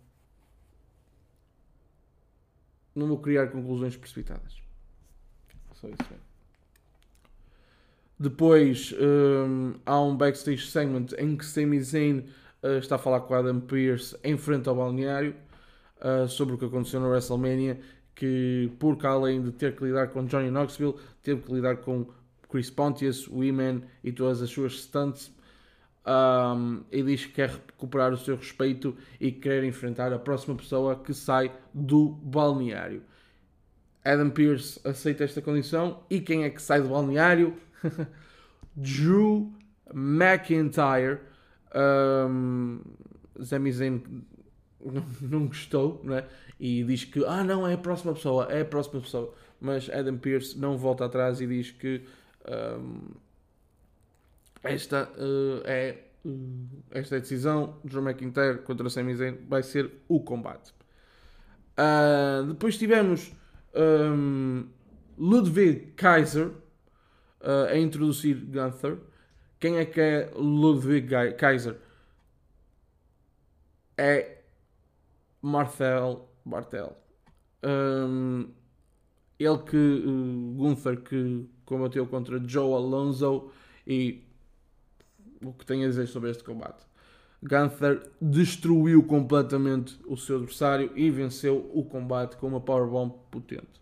não 2.95 3.09
vou 3.09 3.19
criar 3.19 3.49
conclusões 3.49 3.97
precipitadas. 3.97 4.57
Só 5.75 5.89
isso 5.89 6.03
mesmo. 6.11 6.29
Depois 8.19 8.93
um, 8.99 9.75
há 9.87 10.01
um 10.01 10.17
backstage 10.17 10.67
segment 10.67 11.07
em 11.19 11.37
que 11.37 11.45
Sami 11.45 11.81
Zayn 11.81 12.25
uh, 12.63 12.79
está 12.79 12.97
a 12.97 12.99
falar 12.99 13.21
com 13.21 13.35
Adam 13.35 13.61
Pearce 13.61 14.19
em 14.25 14.37
frente 14.37 14.69
ao 14.69 14.75
balneário 14.75 15.37
uh, 16.01 16.27
sobre 16.27 16.57
o 16.57 16.59
que 16.59 16.65
aconteceu 16.65 16.99
no 16.99 17.11
WrestleMania, 17.11 17.81
que 18.19 18.73
porque 18.81 19.07
além 19.07 19.41
de 19.41 19.53
ter 19.53 19.77
que 19.77 19.85
lidar 19.85 20.09
com 20.09 20.25
Johnny 20.25 20.51
Knoxville, 20.51 20.97
teve 21.23 21.41
que 21.43 21.53
lidar 21.53 21.77
com 21.77 22.05
Chris 22.51 22.69
Pontius, 22.69 23.29
Women 23.29 23.85
e 24.03 24.11
todas 24.11 24.43
as 24.43 24.51
suas 24.51 24.73
stunts. 24.81 25.33
Um, 26.05 26.83
e 26.91 27.03
diz 27.03 27.27
que 27.27 27.33
quer 27.35 27.51
recuperar 27.51 28.13
o 28.13 28.17
seu 28.17 28.35
respeito 28.35 28.97
e 29.21 29.31
quer 29.31 29.63
enfrentar 29.63 30.13
a 30.13 30.19
próxima 30.19 30.57
pessoa 30.57 30.97
que 30.97 31.15
sai 31.15 31.53
do 31.73 32.09
balneário. 32.09 33.03
Adam 34.05 34.31
Pearce 34.31 34.81
aceita 34.85 35.23
esta 35.23 35.41
condição 35.41 36.03
e 36.11 36.21
quem 36.21 36.43
é 36.43 36.51
que 36.51 36.61
sai 36.61 36.81
do 36.83 36.89
balneário? 36.89 37.55
Drew 38.75 39.53
McIntyre. 39.95 41.21
Um, 41.73 42.81
Sami 43.45 43.71
Zayn 43.71 44.03
não, 44.93 45.05
não 45.21 45.47
gostou, 45.47 46.01
não 46.05 46.17
é? 46.17 46.27
E 46.59 46.83
diz 46.85 47.05
que, 47.05 47.25
ah, 47.25 47.45
não, 47.45 47.67
é 47.67 47.75
a 47.75 47.79
próxima 47.79 48.13
pessoa, 48.13 48.47
é 48.51 48.63
a 48.63 48.65
próxima 48.65 49.01
pessoa. 49.01 49.35
Mas 49.61 49.89
Adam 49.91 50.17
Pearce 50.19 50.59
não 50.59 50.77
volta 50.77 51.05
atrás 51.05 51.41
e 51.41 51.47
diz 51.47 51.71
que 51.71 52.03
um, 52.49 53.11
esta 54.63 55.09
uh, 55.17 55.63
é 55.65 55.99
uh, 56.25 56.69
esta 56.91 57.17
é 57.17 57.19
a 57.19 57.21
decisão. 57.21 57.77
Drew 57.85 58.03
McIntyre 58.03 58.59
contra 58.59 58.89
Sami 58.89 59.15
Zayn 59.15 59.37
vai 59.49 59.63
ser 59.63 59.91
o 60.09 60.21
combate. 60.21 60.73
Uh, 61.79 62.47
depois 62.47 62.77
tivemos 62.77 63.33
um, 63.75 64.67
Ludwig 65.17 65.93
Kaiser 65.97 66.49
uh, 66.49 67.67
a 67.71 67.79
introduzir 67.79 68.37
Gunther. 68.37 68.99
Quem 69.61 69.79
é 69.79 69.85
que 69.85 70.01
é 70.01 70.31
Ludwig 70.35 71.09
Kaiser? 71.37 71.77
É 73.97 74.38
Marcel 75.43 76.29
Bartel. 76.45 76.97
Um, 77.63 78.49
ele 79.39 79.59
que 79.59 79.77
uh, 79.77 80.55
Gunther 80.57 81.01
que 81.01 81.49
combateu 81.65 82.07
contra 82.07 82.43
Joe 82.47 82.75
Alonso 82.75 83.51
e 83.87 84.25
o 85.43 85.53
que 85.53 85.65
tem 85.65 85.85
a 85.85 85.89
dizer 85.89 86.07
sobre 86.09 86.31
este 86.31 86.43
combate. 86.43 86.85
Gunther 87.43 88.11
destruiu 88.21 89.05
completamente 89.05 89.97
o 90.07 90.17
seu 90.17 90.37
adversário 90.37 90.91
e 90.97 91.09
venceu 91.11 91.71
o 91.73 91.85
combate 91.85 92.37
com 92.37 92.49
uma 92.49 92.61
powerbomb 92.61 93.13
potente. 93.31 93.81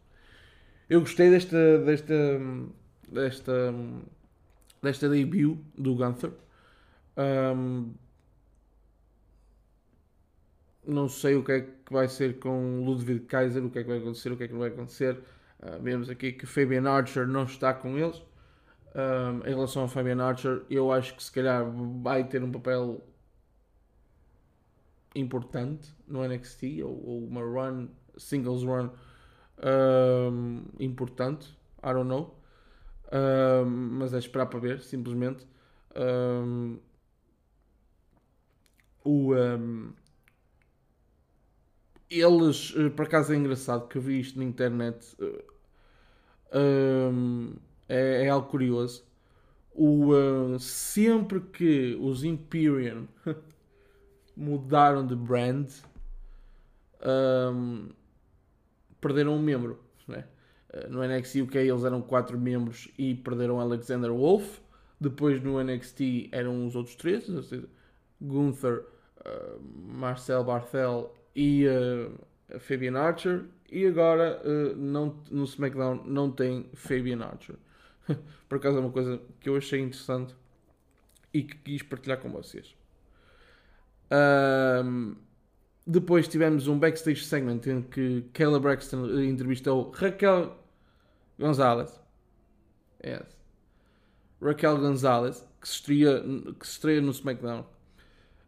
Eu 0.88 1.00
gostei 1.00 1.30
desta, 1.30 1.78
desta 1.78 2.14
desta, 3.08 3.75
desta 4.82 5.08
debut 5.08 5.58
do 5.76 5.94
Gunther. 5.94 6.32
Um, 7.16 7.94
não 10.87 11.09
sei 11.09 11.35
o 11.35 11.45
que 11.45 11.52
é 11.52 11.61
que 11.61 11.93
vai 11.93 12.09
ser 12.09 12.38
com 12.38 12.85
Ludwig 12.85 13.21
Kaiser, 13.26 13.64
o 13.64 13.71
que 13.71 13.78
é 13.78 13.83
que 13.83 13.88
vai 13.88 13.99
acontecer, 13.99 14.33
o 14.33 14.37
que 14.37 14.45
é 14.45 14.47
que 14.47 14.52
não 14.52 14.61
vai 14.61 14.71
acontecer. 14.71 15.19
Uh, 15.61 15.83
vemos 15.83 16.09
aqui 16.11 16.33
que 16.33 16.47
Fabian 16.47 16.88
Archer 16.88 17.26
não 17.26 17.45
está 17.45 17.75
com 17.75 17.99
eles. 17.99 18.23
Um, 18.95 19.47
em 19.47 19.50
relação 19.50 19.85
a 19.85 19.88
Fabian 19.88 20.23
Archer, 20.23 20.62
eu 20.71 20.90
acho 20.90 21.14
que 21.14 21.23
se 21.23 21.31
calhar 21.31 21.64
vai 22.02 22.25
ter 22.25 22.43
um 22.43 22.50
papel 22.50 23.02
importante 25.14 25.95
no 26.07 26.26
NXT 26.26 26.83
ou, 26.83 27.07
ou 27.07 27.26
uma 27.26 27.43
run, 27.43 27.88
singles 28.16 28.62
run 28.62 28.90
um, 29.62 30.62
importante. 30.78 31.49
I 31.83 31.93
don't 31.93 32.09
know 32.09 32.37
mas 33.66 34.12
é 34.14 34.19
esperar 34.19 34.47
para 34.47 34.59
ver, 34.59 34.81
simplesmente. 34.81 35.47
Um, 35.95 36.78
o, 39.05 39.35
um, 39.35 39.93
eles, 42.10 42.75
eh, 42.76 42.88
por 42.90 43.06
acaso 43.06 43.32
é 43.32 43.36
engraçado 43.36 43.88
que 43.88 43.98
eu 43.98 44.02
vi 44.02 44.20
isto 44.20 44.38
na 44.38 44.44
internet, 44.44 45.16
é, 47.88 48.25
é, 48.25 48.28
algo 48.28 48.48
curioso. 48.48 49.04
O, 49.75 50.12
uh, 50.14 50.58
sempre 50.58 51.40
que 51.40 51.96
os 52.00 52.25
Imperium 52.25 53.06
mudaram 54.36 55.06
de 55.06 55.14
brand, 55.14 55.70
um, 57.02 57.90
perderam 59.00 59.34
um 59.34 59.42
membro. 59.42 59.78
Né? 60.08 60.25
Eh, 60.70 60.88
no 60.88 61.06
NXT 61.06 61.42
UK 61.42 61.58
eles 61.58 61.84
eram 61.84 62.00
4 62.02 62.38
membros 62.38 62.88
e 62.98 63.14
perderam 63.14 63.60
Alexander 63.60 64.12
Wolf. 64.12 64.60
Depois 64.98 65.42
no 65.42 65.62
NXT 65.62 66.30
eram 66.32 66.66
os 66.66 66.75
outros 66.75 66.96
três, 66.96 67.28
ou 67.28 67.42
seja, 67.42 67.68
Gunther, 68.20 68.82
uh, 69.20 69.60
Marcel 69.60 70.42
Barthel 70.42 71.14
e 71.37 71.66
uh, 71.69 72.59
Fabian 72.59 72.99
Archer. 72.99 73.45
E 73.71 73.87
agora 73.87 74.40
uh, 74.45 74.75
não, 74.76 75.21
no 75.31 75.45
SmackDown 75.45 76.02
não 76.07 76.31
tem 76.31 76.69
Fabian 76.75 77.23
Archer. 77.23 77.57
Por 78.49 78.57
acaso 78.57 78.78
é 78.78 78.81
uma 78.81 78.90
coisa 78.90 79.21
que 79.40 79.49
eu 79.49 79.57
achei 79.57 79.81
interessante 79.81 80.35
e 81.35 81.43
que 81.43 81.57
quis 81.57 81.83
partilhar 81.83 82.19
com 82.19 82.31
vocês. 82.31 82.75
Um, 84.11 85.16
depois 85.87 86.26
tivemos 86.26 86.69
um 86.69 86.78
backstage 86.78 87.25
segment 87.25 87.61
em 87.66 87.83
que 87.83 88.23
Kayla 88.33 88.59
Braxton 88.59 89.21
entrevistou 89.21 89.90
Raquel 89.90 90.57
Gonzalez. 91.38 92.00
Yes. 93.05 93.37
Raquel 94.40 94.78
Gonzalez, 94.78 95.47
que 95.61 95.69
se 95.69 95.75
estreia, 95.75 96.23
que 96.59 96.66
se 96.66 96.73
estreia 96.73 97.00
no 97.00 97.11
SmackDown. 97.11 97.64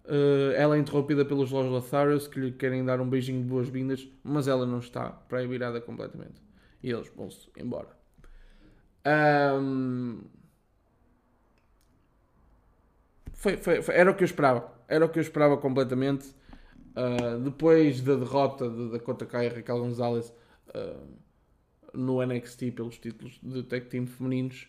Uh, 0.09 0.53
ela 0.57 0.75
é 0.75 0.79
interrompida 0.79 1.23
pelos 1.23 1.51
Los 1.51 1.67
Lotharios 1.67 2.27
que 2.27 2.41
lhe 2.41 2.53
querem 2.53 2.83
dar 2.83 2.99
um 2.99 3.07
beijinho 3.07 3.43
de 3.43 3.47
boas-vindas, 3.47 4.09
mas 4.25 4.49
ela 4.49 4.65
não 4.65 4.79
está, 4.79 5.11
para 5.11 5.47
virada 5.47 5.83
completamente. 5.83 6.41
E 6.83 6.91
eles 6.91 7.13
vão-se 7.15 7.51
embora. 7.59 7.89
Um... 9.07 10.23
Foi, 13.35 13.59
foi, 13.59 13.83
foi, 13.83 13.95
era 13.95 14.11
o 14.11 14.15
que 14.15 14.23
eu 14.23 14.27
esperava. 14.27 14.73
Era 14.89 15.05
o 15.05 15.11
que 15.11 15.19
eu 15.19 15.23
esperava 15.23 15.59
completamente. 15.59 16.35
Uh, 16.97 17.39
depois 17.41 18.01
da 18.01 18.15
derrota 18.15 18.69
de 18.69 18.91
Dakota 18.91 19.27
Kai 19.27 19.47
e 19.47 19.49
Raquel 19.51 19.79
Gonzalez 19.79 20.33
uh, 20.75 21.07
no 21.93 22.25
NXT 22.25 22.73
pelos 22.73 22.99
títulos 22.99 23.39
de 23.43 23.63
tag 23.63 23.87
team 23.87 24.07
femininos, 24.07 24.69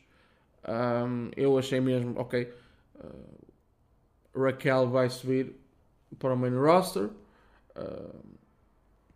um, 0.68 1.32
eu 1.36 1.58
achei 1.58 1.80
mesmo, 1.80 2.20
ok, 2.20 2.52
uh, 2.96 3.50
Raquel 4.36 4.90
vai 4.90 5.10
subir 5.10 5.56
para 6.18 6.34
o 6.34 6.38
main 6.38 6.56
roster 6.56 7.10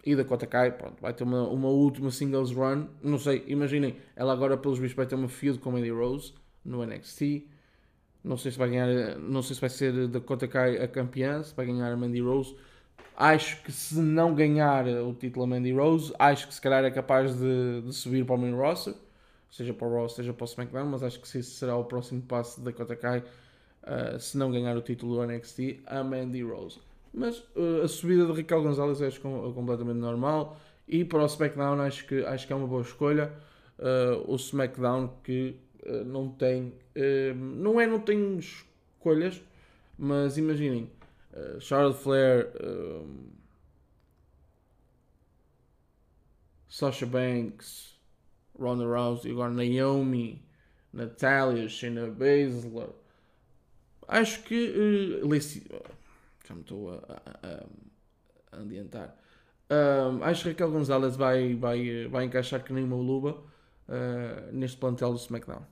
e 0.05 0.15
Dakota 0.15 0.45
Kai 0.45 0.71
pronto, 0.71 1.01
vai 1.01 1.13
ter 1.13 1.23
uma, 1.23 1.47
uma 1.47 1.69
última 1.69 2.11
singles 2.11 2.51
run. 2.51 2.87
Não 3.01 3.17
sei, 3.17 3.43
imaginem, 3.47 3.97
ela 4.15 4.33
agora 4.33 4.57
pelos 4.57 4.77
vistos 4.77 4.97
vai 4.97 5.05
ter 5.05 5.15
uma 5.15 5.29
feud 5.29 5.59
com 5.59 5.71
Mandy 5.71 5.91
Rose 5.91 6.33
no 6.63 6.85
NXT. 6.85 7.47
Não 8.23 8.37
sei 8.37 8.51
se 8.51 8.57
vai 8.57 8.69
ganhar, 8.69 9.17
não 9.17 9.41
sei 9.41 9.55
se 9.55 9.61
vai 9.61 9.69
ser 9.69 10.07
Dakota 10.07 10.47
Kai 10.47 10.77
a 10.77 10.87
campeã, 10.87 11.41
se 11.43 11.55
vai 11.55 11.65
ganhar 11.65 11.91
a 11.91 11.97
Mandy 11.97 12.21
Rose 12.21 12.55
Acho 13.15 13.61
que 13.63 13.71
se 13.71 13.99
não 13.99 14.33
ganhar 14.33 14.87
o 14.87 15.13
título 15.13 15.45
a 15.45 15.47
Mandy 15.47 15.71
Rose, 15.71 16.11
acho 16.17 16.47
que 16.47 16.53
se 16.53 16.59
calhar 16.59 16.83
é 16.83 16.89
capaz 16.89 17.35
de, 17.37 17.81
de 17.81 17.93
subir 17.93 18.25
para 18.25 18.35
o 18.35 18.37
main 18.39 18.55
roster, 18.55 18.95
seja 19.51 19.71
para 19.71 19.87
o 19.87 19.93
Raw, 19.93 20.09
seja 20.09 20.33
para 20.33 20.43
o 20.43 20.47
SmackDown, 20.47 20.87
mas 20.87 21.03
acho 21.03 21.19
que 21.19 21.27
esse 21.27 21.43
será 21.43 21.77
o 21.77 21.85
próximo 21.85 22.23
passo 22.23 22.59
da 22.59 22.71
Dakota 22.71 22.95
Kai, 22.95 23.23
uh, 23.83 24.19
se 24.19 24.37
não 24.37 24.51
ganhar 24.51 24.75
o 24.77 24.81
título 24.81 25.15
do 25.15 25.25
NXT, 25.25 25.81
a 25.85 26.03
Mandy 26.03 26.43
Rose. 26.43 26.79
Mas 27.13 27.39
uh, 27.55 27.83
a 27.83 27.87
subida 27.87 28.25
de 28.25 28.33
Raquel 28.33 28.63
Gonzalez 28.63 29.01
acho 29.01 29.21
com, 29.21 29.53
completamente 29.53 29.97
normal, 29.97 30.57
e 30.87 31.05
para 31.05 31.23
o 31.23 31.25
SmackDown 31.25 31.79
acho 31.81 32.05
que, 32.05 32.25
acho 32.25 32.45
que 32.47 32.53
é 32.53 32.55
uma 32.55 32.67
boa 32.67 32.81
escolha. 32.81 33.31
O 34.27 34.35
SmackDown 34.35 35.09
que 35.23 35.57
não 36.05 36.29
tem, 36.29 36.73
não 37.35 37.81
é 37.81 37.87
não 37.87 37.99
tem 37.99 38.37
escolhas, 38.37 39.41
mas 39.97 40.37
imaginem, 40.37 40.89
Charlotte 41.59 41.99
Flair, 41.99 42.51
Sasha 46.67 47.05
Banks, 47.05 47.99
Ronda 48.57 48.85
Rousey, 48.85 49.31
agora 49.31 49.51
Naomi, 49.51 50.43
Natalia, 50.91 51.67
Shayna 51.67 52.07
Baszler. 52.07 52.89
Acho 54.07 54.43
que 54.43 55.21
uh, 55.21 55.27
Lacey, 55.27 55.63
já 56.47 56.55
me 56.55 56.61
estou 56.61 56.91
a, 56.91 57.21
a, 57.43 58.57
a 58.57 58.61
adiantar. 58.61 59.17
Acho 60.21 60.43
que 60.43 60.49
Raquel 60.49 60.71
Gonzalez 60.71 61.15
vai, 61.15 61.55
vai, 61.55 62.07
vai 62.07 62.25
encaixar 62.25 62.63
que 62.63 62.71
nem 62.71 62.83
uma 62.83 62.95
luva 62.95 63.43
uh, 63.87 64.51
neste 64.51 64.77
plantel 64.77 65.11
do 65.11 65.17
SmackDown. 65.17 65.65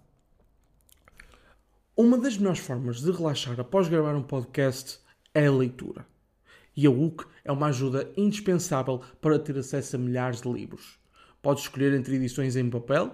Uma 1.96 2.18
das 2.18 2.38
melhores 2.38 2.60
formas 2.60 3.02
de 3.02 3.12
relaxar 3.12 3.60
após 3.60 3.88
gravar 3.88 4.16
um 4.16 4.24
podcast 4.24 5.00
é 5.34 5.46
a 5.46 5.52
leitura. 5.52 6.06
E 6.76 6.88
a 6.88 6.90
UC 6.90 7.26
é 7.44 7.52
uma 7.52 7.68
ajuda 7.68 8.12
indispensável 8.16 9.02
para 9.20 9.38
ter 9.38 9.58
acesso 9.58 9.98
a 9.98 10.00
milhares 10.00 10.42
de 10.42 10.52
livros. 10.52 10.98
Podes 11.42 11.64
escolher 11.64 11.94
entre 11.94 12.16
edições 12.16 12.56
em 12.56 12.70
papel, 12.70 13.14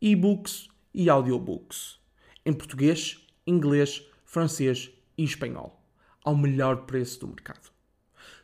e-books 0.00 0.68
e 0.92 1.08
audiobooks, 1.08 1.98
em 2.44 2.52
português, 2.52 3.26
inglês, 3.46 4.06
francês 4.32 4.90
e 5.18 5.24
espanhol, 5.24 5.78
ao 6.24 6.34
melhor 6.34 6.86
preço 6.86 7.20
do 7.20 7.28
mercado. 7.28 7.70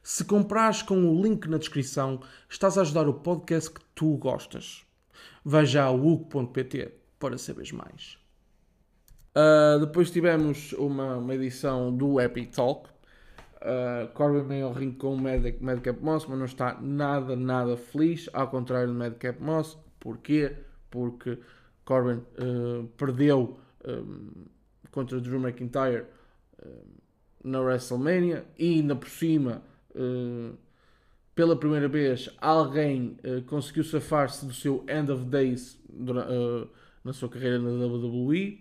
Se 0.03 0.23
comprares 0.23 0.83
com 0.83 1.03
o 1.03 1.23
link 1.23 1.49
na 1.49 1.57
descrição, 1.57 2.21
estás 2.47 2.77
a 2.77 2.83
ajudar 2.83 3.09
o 3.09 3.15
podcast 3.15 3.71
que 3.71 3.81
tu 3.95 4.19
gostas. 4.19 4.85
Veja 5.43 5.85
a 5.85 5.91
UC.pt 5.91 6.93
para 7.19 7.39
saberes 7.39 7.73
mais. 7.73 8.19
Uh, 9.35 9.81
depois 9.81 10.11
tivemos 10.11 10.75
uma, 10.75 11.17
uma, 11.17 11.35
edição 11.35 11.97
do 11.97 12.21
Epic 12.21 12.55
Talk. 12.55 12.91
Uh, 13.57 14.13
Corbin 14.13 14.47
meio 14.47 14.67
ao 14.67 14.73
ringue 14.75 14.97
com 14.97 15.15
o 15.15 15.19
Mad 15.19 15.43
Madcap 15.59 16.05
Moss, 16.05 16.27
mas 16.27 16.39
não 16.39 16.45
está 16.45 16.79
nada, 16.83 17.35
nada 17.35 17.79
feliz, 17.79 18.29
ao 18.35 18.49
contrário 18.49 18.89
do 18.89 18.95
Madcap 18.95 19.43
Moss. 19.43 19.79
Porquê? 19.99 20.55
Porque 20.91 21.39
Corbin 21.87 22.21
uh, 22.39 22.87
perdeu 22.99 23.59
um, 23.87 24.58
contra 24.99 25.21
Drew 25.21 25.39
McIntyre 25.39 26.07
na 27.45 27.61
WrestleMania 27.61 28.45
e 28.59 28.75
ainda 28.75 28.97
por 28.97 29.09
cima, 29.09 29.63
pela 31.37 31.55
primeira 31.55 31.87
vez, 31.87 32.29
alguém 32.41 33.17
conseguiu 33.47 33.85
safar-se 33.85 34.45
do 34.45 34.53
seu 34.53 34.85
End 34.89 35.13
of 35.13 35.25
Days 35.25 35.81
na 37.05 37.13
sua 37.13 37.29
carreira 37.29 37.61
na 37.61 37.87
WWE. 37.87 38.61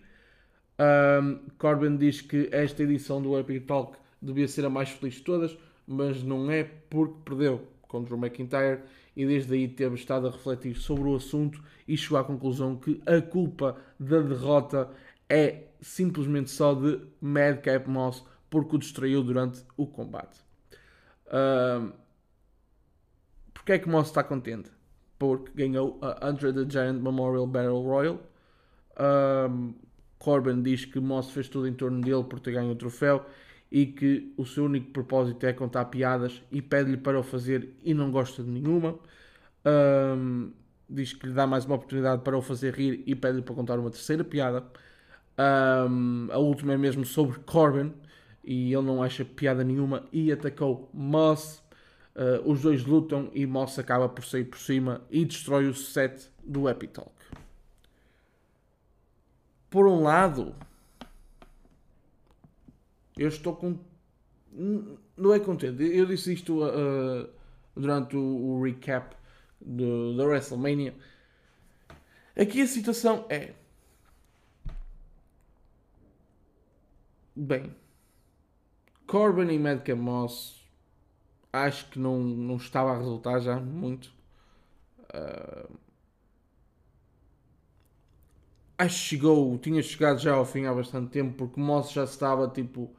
Corbin 1.58 1.98
diz 1.98 2.22
que 2.22 2.50
esta 2.51 2.84
edição 2.84 3.20
do 3.20 3.36
Epic 3.39 3.65
Talk 3.65 3.98
devia 4.22 4.48
ser 4.48 4.63
a 4.63 4.70
mais 4.70 4.89
feliz 4.89 5.15
de 5.15 5.22
todas, 5.22 5.58
mas 5.88 6.22
não 6.22 6.51
é 6.51 6.63
porque 6.63 7.15
perdeu 7.25 7.67
contra 7.88 8.13
o 8.13 8.17
McIntyre 8.17 8.82
e 9.15 9.25
desde 9.25 9.56
aí 9.56 9.67
teve 9.67 9.96
estado 9.96 10.27
a 10.27 10.29
refletir 10.29 10.75
sobre 10.75 11.10
o 11.10 11.15
assunto 11.15 11.63
e 11.88 11.98
chegou 11.98 12.20
à 12.20 12.24
conclusão 12.24 12.75
que 12.75 13.01
a 13.08 13.20
culpa 13.22 13.75
da 14.00 14.20
derrota 14.22 14.91
é 15.27 15.63
simplesmente 15.81 16.50
só 16.50 16.74
de 16.74 17.00
Madcap 17.22 17.89
Moss 17.89 18.24
porque 18.50 18.75
o 18.75 18.79
distraiu 18.79 19.24
durante 19.24 19.63
o 19.75 19.86
combate. 19.86 20.39
Um, 21.31 21.91
Porquê 23.67 23.74
é 23.74 23.79
que 23.79 23.89
Moss 23.89 24.07
está 24.07 24.24
contente? 24.24 24.72
Porque 25.19 25.51
ganhou 25.53 26.00
a 26.01 26.25
Andre 26.25 26.53
the 26.53 26.65
Giant 26.69 27.01
Memorial 27.01 27.46
Battle 27.46 27.81
Royal. 27.81 28.17
Corbin 30.17 30.62
diz 30.62 30.86
que 30.86 31.01
Moss 31.01 31.31
fez 31.31 31.50
tudo 31.50 31.67
em 31.67 31.74
torno 31.74 32.00
dele 32.00 32.24
por 32.24 32.39
ter 32.39 32.53
ganho 32.53 32.72
o 32.72 32.75
troféu 32.77 33.25
e 33.69 33.88
que 33.88 34.34
o 34.38 34.46
seu 34.46 34.63
único 34.63 34.91
propósito 34.91 35.46
é 35.46 35.51
contar 35.51 35.84
piadas 35.86 36.41
e 36.50 36.62
pede-lhe 36.62 36.96
para 36.96 37.19
o 37.19 37.24
fazer 37.24 37.75
e 37.84 37.93
não 37.93 38.10
gosta 38.10 38.41
de 38.41 38.50
nenhuma. 38.50 38.98
Um, 39.65 40.53
diz 40.89 41.12
que 41.12 41.27
lhe 41.27 41.34
dá 41.34 41.46
mais 41.46 41.65
uma 41.65 41.75
oportunidade 41.75 42.22
para 42.24 42.38
o 42.38 42.41
fazer 42.41 42.74
rir 42.74 43.03
e 43.05 43.13
pede-lhe 43.15 43.41
para 43.41 43.53
contar 43.53 43.77
uma 43.77 43.91
terceira 43.91 44.24
piada. 44.24 44.65
Um, 45.38 46.27
a 46.32 46.38
última 46.38 46.74
é 46.74 46.77
mesmo 46.77 47.06
sobre 47.06 47.39
Corbin 47.39 47.94
e 48.44 48.74
ele 48.74 48.85
não 48.85 49.03
acha 49.03 49.24
piada 49.24 49.64
nenhuma 49.64 50.03
e 50.11 50.31
atacou 50.31 50.90
Moss. 50.94 51.64
Uh, 52.16 52.50
os 52.50 52.61
dois 52.61 52.83
lutam 52.83 53.29
e 53.33 53.46
Moss 53.46 53.77
acaba 53.77 54.09
por 54.09 54.25
sair 54.25 54.46
por 54.46 54.57
cima 54.57 55.01
e 55.11 55.24
destrói 55.24 55.68
o 55.68 55.74
set 55.74 56.29
do 56.44 56.68
Epic 56.68 56.92
Talk 56.92 57.18
por 59.70 59.88
um 59.88 60.01
lado, 60.01 60.55
eu 63.18 63.27
estou 63.27 63.55
com. 63.55 63.77
Não 65.16 65.33
é 65.33 65.40
contente. 65.40 65.83
Eu 65.83 66.05
disse 66.05 66.33
isto 66.33 66.64
uh, 66.64 67.29
durante 67.75 68.16
o, 68.16 68.61
recap 68.61 69.16
da 69.61 70.25
WrestleMania. 70.25 70.96
Aqui 72.35 72.61
a 72.61 72.68
situação 72.68 73.25
é. 73.29 73.53
Bem, 77.37 77.75
Corbin 79.07 79.50
e 79.51 79.57
Madcap 79.57 80.00
Moss 80.00 80.63
acho 81.51 81.89
que 81.89 82.00
não, 82.00 82.19
não 82.19 82.57
estava 82.57 82.91
a 82.93 82.97
resultar 82.97 83.39
já 83.39 83.59
muito. 83.59 84.11
Uh, 85.13 85.77
acho 88.77 88.95
que 88.95 89.09
chegou, 89.09 89.57
tinha 89.59 89.81
chegado 89.83 90.19
já 90.19 90.33
ao 90.33 90.45
fim 90.45 90.65
há 90.65 90.73
bastante 90.73 91.11
tempo, 91.11 91.35
porque 91.37 91.59
Moss 91.59 91.91
já 91.91 92.03
estava 92.03 92.47
tipo, 92.47 92.91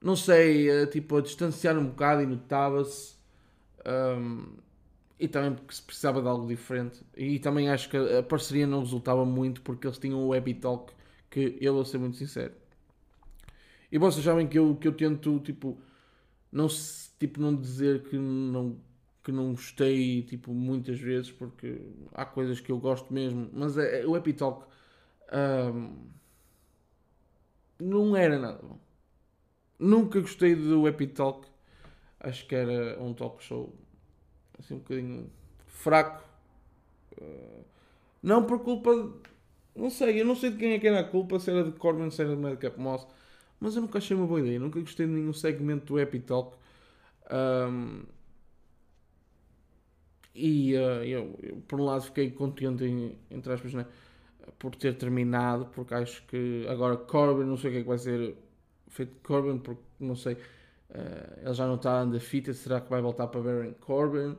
não 0.00 0.16
sei, 0.16 0.86
tipo 0.88 1.16
a 1.16 1.20
distanciar 1.22 1.76
um 1.78 1.86
bocado 1.86 2.22
e 2.22 2.26
notava-se. 2.26 3.14
Um, 3.86 4.56
e 5.20 5.28
também 5.28 5.54
porque 5.54 5.74
se 5.74 5.82
precisava 5.82 6.22
de 6.22 6.28
algo 6.28 6.46
diferente. 6.48 7.02
E 7.16 7.38
também 7.40 7.70
acho 7.70 7.90
que 7.90 7.96
a 7.96 8.22
parceria 8.22 8.66
não 8.66 8.80
resultava 8.80 9.24
muito 9.26 9.62
porque 9.62 9.86
eles 9.86 9.98
tinham 9.98 10.24
o 10.26 10.34
Happy 10.34 10.54
Talk 10.54 10.92
que 11.30 11.58
eu 11.60 11.74
vou 11.74 11.84
ser 11.84 11.98
muito 11.98 12.16
sincero. 12.18 12.54
E 13.94 13.98
vocês 13.98 14.24
sabem 14.24 14.48
que 14.48 14.58
eu, 14.58 14.74
que 14.74 14.88
eu 14.88 14.92
tento, 14.92 15.38
tipo, 15.38 15.80
não, 16.50 16.66
tipo, 17.16 17.40
não 17.40 17.54
dizer 17.54 18.02
que 18.02 18.18
não 18.18 18.76
que 19.22 19.30
não 19.30 19.52
gostei 19.52 20.22
tipo, 20.22 20.52
muitas 20.52 20.98
vezes, 20.98 21.30
porque 21.30 21.80
há 22.12 22.24
coisas 22.26 22.60
que 22.60 22.72
eu 22.72 22.78
gosto 22.78 23.14
mesmo, 23.14 23.48
mas 23.52 23.78
é, 23.78 24.02
é 24.02 24.06
o 24.06 24.16
Epitalk 24.16 24.66
um, 25.72 26.08
não 27.78 28.16
era 28.16 28.36
nada 28.36 28.60
bom. 28.60 28.80
Nunca 29.78 30.20
gostei 30.20 30.56
do 30.56 30.88
Epitalk, 30.88 31.46
acho 32.18 32.48
que 32.48 32.54
era 32.56 33.00
um 33.00 33.14
talk 33.14 33.44
show 33.44 33.72
assim 34.58 34.74
um 34.74 34.78
bocadinho 34.78 35.30
fraco. 35.68 36.20
Uh, 37.16 37.64
não 38.20 38.44
por 38.44 38.58
culpa. 38.58 38.90
Não 39.76 39.88
sei, 39.88 40.20
eu 40.20 40.24
não 40.26 40.34
sei 40.34 40.50
de 40.50 40.56
quem 40.56 40.72
é 40.72 40.80
que 40.80 40.88
era 40.88 40.98
a 41.00 41.04
culpa, 41.04 41.38
se 41.38 41.48
era 41.48 41.62
de 41.62 41.78
Corbin, 41.78 42.10
se 42.10 42.22
era 42.22 42.34
de 42.34 42.42
Madcap 42.42 42.78
Moss, 42.80 43.06
mas 43.64 43.76
eu 43.76 43.82
nunca 43.82 43.96
achei 43.96 44.14
uma 44.14 44.26
boa 44.26 44.40
ideia, 44.40 44.60
nunca 44.60 44.78
gostei 44.78 45.06
de 45.06 45.12
nenhum 45.12 45.32
segmento 45.32 45.86
do 45.86 45.98
Epitalk. 45.98 46.54
Um, 47.32 48.02
e 50.34 50.74
uh, 50.74 51.02
eu, 51.02 51.38
eu, 51.42 51.56
por 51.66 51.80
um 51.80 51.84
lado, 51.84 52.02
fiquei 52.02 52.30
contente, 52.30 52.84
em, 52.84 53.16
entre 53.30 53.50
aspas, 53.50 53.72
né, 53.72 53.86
por 54.58 54.74
ter 54.76 54.94
terminado, 54.98 55.64
porque 55.66 55.94
acho 55.94 56.22
que 56.26 56.66
agora 56.68 56.96
Corbin, 56.98 57.44
não 57.44 57.56
sei 57.56 57.70
o 57.70 57.72
que 57.72 57.78
é 57.78 57.82
que 57.82 57.88
vai 57.88 57.96
ser 57.96 58.36
feito 58.88 59.14
de 59.14 59.20
Corbin, 59.20 59.58
porque 59.58 59.82
não 59.98 60.14
sei, 60.14 60.34
uh, 60.34 61.40
ele 61.42 61.54
já 61.54 61.66
não 61.66 61.76
está 61.76 62.02
undefeated, 62.02 62.54
será 62.54 62.82
que 62.82 62.90
vai 62.90 63.00
voltar 63.00 63.28
para 63.28 63.40
Baron 63.40 63.72
Corbin? 63.80 64.36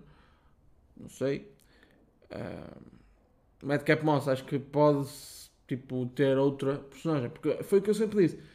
Não 0.96 1.10
sei. 1.10 1.52
Uh, 2.30 2.80
Madcap 3.64 4.06
Moss, 4.06 4.28
acho 4.28 4.46
que 4.46 4.60
pode 4.60 5.10
tipo, 5.68 6.06
ter 6.08 6.38
outra 6.38 6.78
personagem, 6.78 7.32
porque 7.32 7.64
foi 7.64 7.80
o 7.80 7.82
que 7.82 7.90
eu 7.90 7.96
sempre 7.96 8.22
disse. 8.22 8.55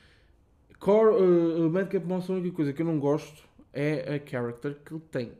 Cor, 0.81 1.13
uh, 1.13 1.71
Madcap 1.71 2.05
Moss, 2.05 2.29
a 2.29 2.33
única 2.33 2.57
coisa 2.57 2.73
que 2.73 2.83
eu 2.83 2.87
não 2.87 2.99
gosto 2.99 3.49
é 3.73 4.17
a 4.17 4.29
character 4.29 4.77
que 4.85 4.93
ele 4.93 5.03
tem 5.13 5.33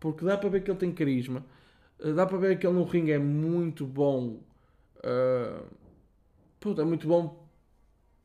porque 0.00 0.24
dá 0.24 0.36
para 0.36 0.48
ver 0.48 0.64
que 0.64 0.70
ele 0.70 0.78
tem 0.78 0.92
carisma, 0.92 1.44
eh, 2.00 2.12
dá 2.12 2.26
para 2.26 2.38
ver 2.38 2.58
que 2.58 2.66
ele 2.66 2.74
no 2.74 2.84
ringue 2.84 3.12
é 3.12 3.18
muito 3.18 3.86
bom. 3.86 4.40
Uh, 4.96 5.64
puta, 6.58 6.82
é 6.82 6.84
muito 6.84 7.06
bom 7.06 7.46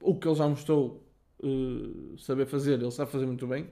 o 0.01 0.17
que 0.17 0.27
ele 0.27 0.35
já 0.35 0.47
mostrou 0.47 1.03
uh, 1.43 2.17
saber 2.17 2.45
fazer, 2.45 2.81
ele 2.81 2.91
sabe 2.91 3.11
fazer 3.11 3.25
muito 3.25 3.45
bem. 3.45 3.67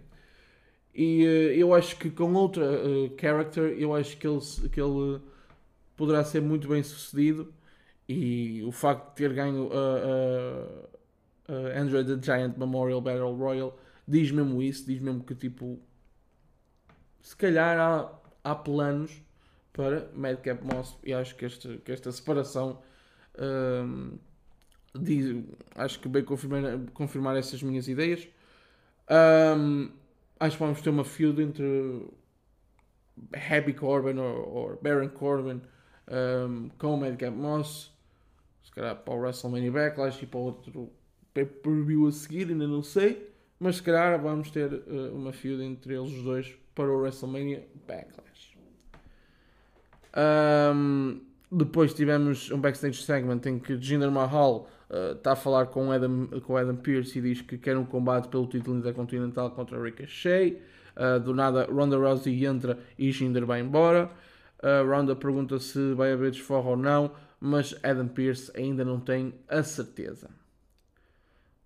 E 0.94 1.24
uh, 1.26 1.54
eu 1.54 1.74
acho 1.74 1.98
que 1.98 2.12
com 2.12 2.34
outra 2.34 2.66
uh, 2.66 3.12
character, 3.20 3.76
eu 3.80 3.96
acho 3.96 4.18
que 4.18 4.28
ele, 4.28 4.40
que 4.72 4.82
ele 4.82 5.22
poderá 5.96 6.24
ser 6.24 6.42
muito 6.42 6.68
bem 6.68 6.84
sucedido. 6.84 7.54
E 8.08 8.62
o 8.66 8.72
facto 8.72 9.10
de 9.12 9.16
ter 9.16 9.34
ganho 9.34 9.70
a 9.72 10.90
uh, 11.50 11.54
uh, 11.54 11.80
Android 11.80 12.08
the 12.08 12.22
Giant 12.22 12.58
Memorial 12.58 13.02
Battle 13.02 13.36
Royal 13.36 13.78
diz 14.08 14.32
mesmo 14.32 14.62
isso, 14.62 14.86
diz 14.86 15.02
mesmo 15.02 15.24
que 15.24 15.36
tipo 15.36 15.80
se 17.22 17.36
calhar 17.36 17.80
há, 17.80 18.12
há 18.44 18.56
planos 18.56 19.22
para 19.72 20.10
Madcap 20.14 20.64
Moss 20.64 20.98
e 21.04 21.14
acho 21.14 21.36
que, 21.36 21.48
que 21.80 21.92
esta 21.92 22.12
separação 22.12 22.82
um, 23.40 24.18
diz, 24.94 25.44
acho 25.76 26.00
que 26.00 26.08
veio 26.08 26.26
confirmar, 26.26 26.62
confirmar 26.94 27.38
essas 27.38 27.64
minhas 27.64 27.88
ideias. 27.88 28.28
Um, 29.58 29.90
acho 30.40 30.58
que 30.58 30.64
vamos 30.64 30.82
ter 30.82 30.90
uma 30.90 31.04
feud 31.04 31.42
entre 31.42 32.08
Happy 33.34 33.74
Corbin 33.74 34.20
ou, 34.20 34.80
Baron 34.82 35.10
Corbin 35.10 35.62
um, 36.08 36.70
com 36.78 36.96
o 36.96 36.98
Madcap 36.98 37.36
Moss, 37.36 37.92
se 38.64 38.72
calhar 38.72 38.96
para 38.98 39.14
o 39.14 39.18
WrestleMania 39.18 39.72
Backlash 39.72 40.22
e 40.22 40.28
para 40.28 40.40
outro 40.40 40.92
pay-per-view 41.34 42.08
a 42.08 42.12
seguir, 42.12 42.50
ainda 42.50 42.68
não 42.68 42.84
sei, 42.84 43.30
mas 43.60 43.78
se 43.78 43.84
calhar 43.84 44.22
vamos 44.22 44.52
ter 44.52 44.72
uh, 44.72 45.16
uma 45.16 45.34
feud 45.34 45.64
entre 45.64 45.96
eles 45.96 46.12
os 46.12 46.24
dois 46.24 46.56
para 46.76 46.90
o 46.90 47.02
WrestleMania 47.02 47.68
Backlash. 47.88 48.58
Um, 50.16 51.22
depois 51.52 51.94
tivemos 51.94 52.52
um 52.52 52.60
backstage 52.60 53.04
segment 53.04 53.42
em 53.46 53.60
que 53.60 53.80
Jinder 53.80 54.12
Mahal 54.12 54.68
está 54.90 55.32
uh, 55.32 55.34
a 55.34 55.36
falar 55.36 55.68
com 55.68 55.92
Adam, 55.92 56.28
com 56.44 56.58
Adam 56.58 56.76
Pearce 56.76 57.18
e 57.18 57.22
diz 57.22 57.42
que 57.42 57.58
quer 57.58 57.78
um 57.78 57.86
combate 57.86 58.28
pelo 58.28 58.48
título 58.48 58.78
intercontinental 58.78 59.52
contra 59.52 59.82
Ricochet. 59.82 60.62
Uh, 60.96 61.20
do 61.20 61.34
nada, 61.34 61.66
Ronda 61.66 61.98
Rousey 61.98 62.46
entra 62.46 62.78
e 62.98 63.12
Jinder 63.12 63.46
vai 63.46 63.62
embora. 63.62 64.12
Uh, 64.60 64.88
Ronda 64.88 65.16
pergunta 65.16 65.60
se 65.60 65.94
vai 65.94 66.12
haver 66.12 66.32
desforra 66.32 66.70
ou 66.72 66.78
não, 66.78 67.12
mas 67.40 67.76
Adam 67.84 68.08
Pearce 68.08 68.52
ainda 68.56 68.86
não 68.86 69.00
tem 69.00 69.34
a 69.48 69.64
certeza. 69.64 70.30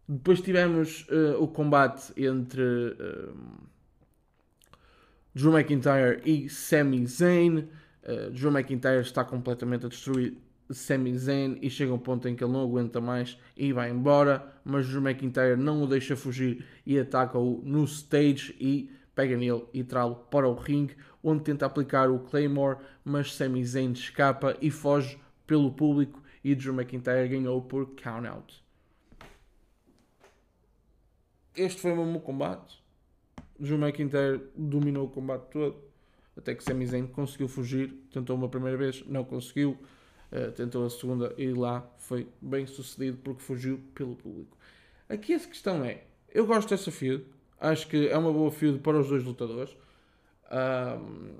Depois 0.10 0.39
tivemos 0.39 1.06
uh, 1.10 1.43
o 1.43 1.50
combate 1.50 2.13
entre 2.15 2.62
uh, 2.62 3.36
Drew 5.36 5.52
McIntyre 5.52 6.22
e 6.26 6.50
Sami 6.50 7.06
Zayn. 7.06 7.67
Uh, 8.04 8.32
Drew 8.32 8.50
McIntyre 8.50 9.02
está 9.02 9.26
completamente 9.26 9.86
a 9.86 9.89
destruir 9.89 10.38
Sami 10.70 11.17
Zayn 11.17 11.58
e 11.62 11.70
chega 11.70 11.93
um 11.93 12.00
ponto 12.00 12.26
em 12.28 12.36
que 12.38 12.43
ele 12.43 12.54
não 12.54 12.63
aguenta 12.63 13.02
mais 13.02 13.38
e 13.56 13.74
vai 13.74 13.89
embora, 13.89 14.48
mas 14.63 14.88
Drew 14.88 15.02
McIntyre 15.02 15.58
não 15.58 15.84
o 15.84 15.88
deixa 15.88 16.15
fugir 16.15 16.65
e 16.86 16.98
ataca-o 16.98 17.62
no 17.65 17.84
stage 17.84 18.56
e 18.62 18.89
pega 19.13 19.36
nele 19.36 19.65
e 19.74 19.84
traz-lo 19.84 20.15
para 20.32 20.48
o 20.48 20.54
ringue, 20.54 20.96
onde 21.22 21.43
tenta 21.43 21.65
aplicar 21.65 22.10
o 22.10 22.20
Claymore, 22.20 22.78
mas 23.04 23.34
Sami 23.34 23.65
Zayn 23.65 23.91
escapa 23.91 24.56
e 24.62 24.72
foge 24.72 25.20
pelo 25.46 25.72
público 25.72 26.24
e 26.43 26.56
Drew 26.56 26.74
McIntyre 26.74 27.28
ganhou 27.28 27.62
por 27.62 27.88
count-out. 27.96 28.67
Este 31.58 31.82
foi 31.82 31.91
o 31.91 32.06
meu 32.06 32.22
combate. 32.22 32.82
Drew 33.60 33.78
McIntyre 33.78 34.41
dominou 34.56 35.08
o 35.08 35.10
combate 35.10 35.50
todo, 35.52 35.78
até 36.38 36.54
que 36.54 36.63
Sami 36.63 36.86
Zayn 36.86 37.08
conseguiu 37.08 37.48
fugir, 37.48 37.91
tentou 38.13 38.36
uma 38.36 38.48
primeira 38.48 38.78
vez, 38.78 39.04
não 39.08 39.24
conseguiu, 39.24 39.78
uh, 40.32 40.52
tentou 40.52 40.86
a 40.86 40.89
segunda 40.89 41.34
e 41.38 41.52
lá 41.52 41.82
foi 41.98 42.28
bem 42.39 42.67
sucedido 42.67 43.17
porque 43.24 43.41
fugiu 43.41 43.80
pelo 43.96 44.15
público. 44.15 44.56
Aqui 45.10 45.34
a 45.34 45.39
questão 45.39 45.84
é, 45.84 46.04
eu 46.32 46.46
gosto 46.46 46.70
dessa 46.70 46.91
feud, 46.91 47.26
Acho 47.60 47.88
que 47.88 48.08
é 48.08 48.17
uma 48.17 48.32
boa 48.32 48.52
feud 48.52 48.80
para 48.80 49.00
os 49.00 49.10
dois 49.10 49.24
lutadores. 49.24 49.76
Um, 50.52 51.36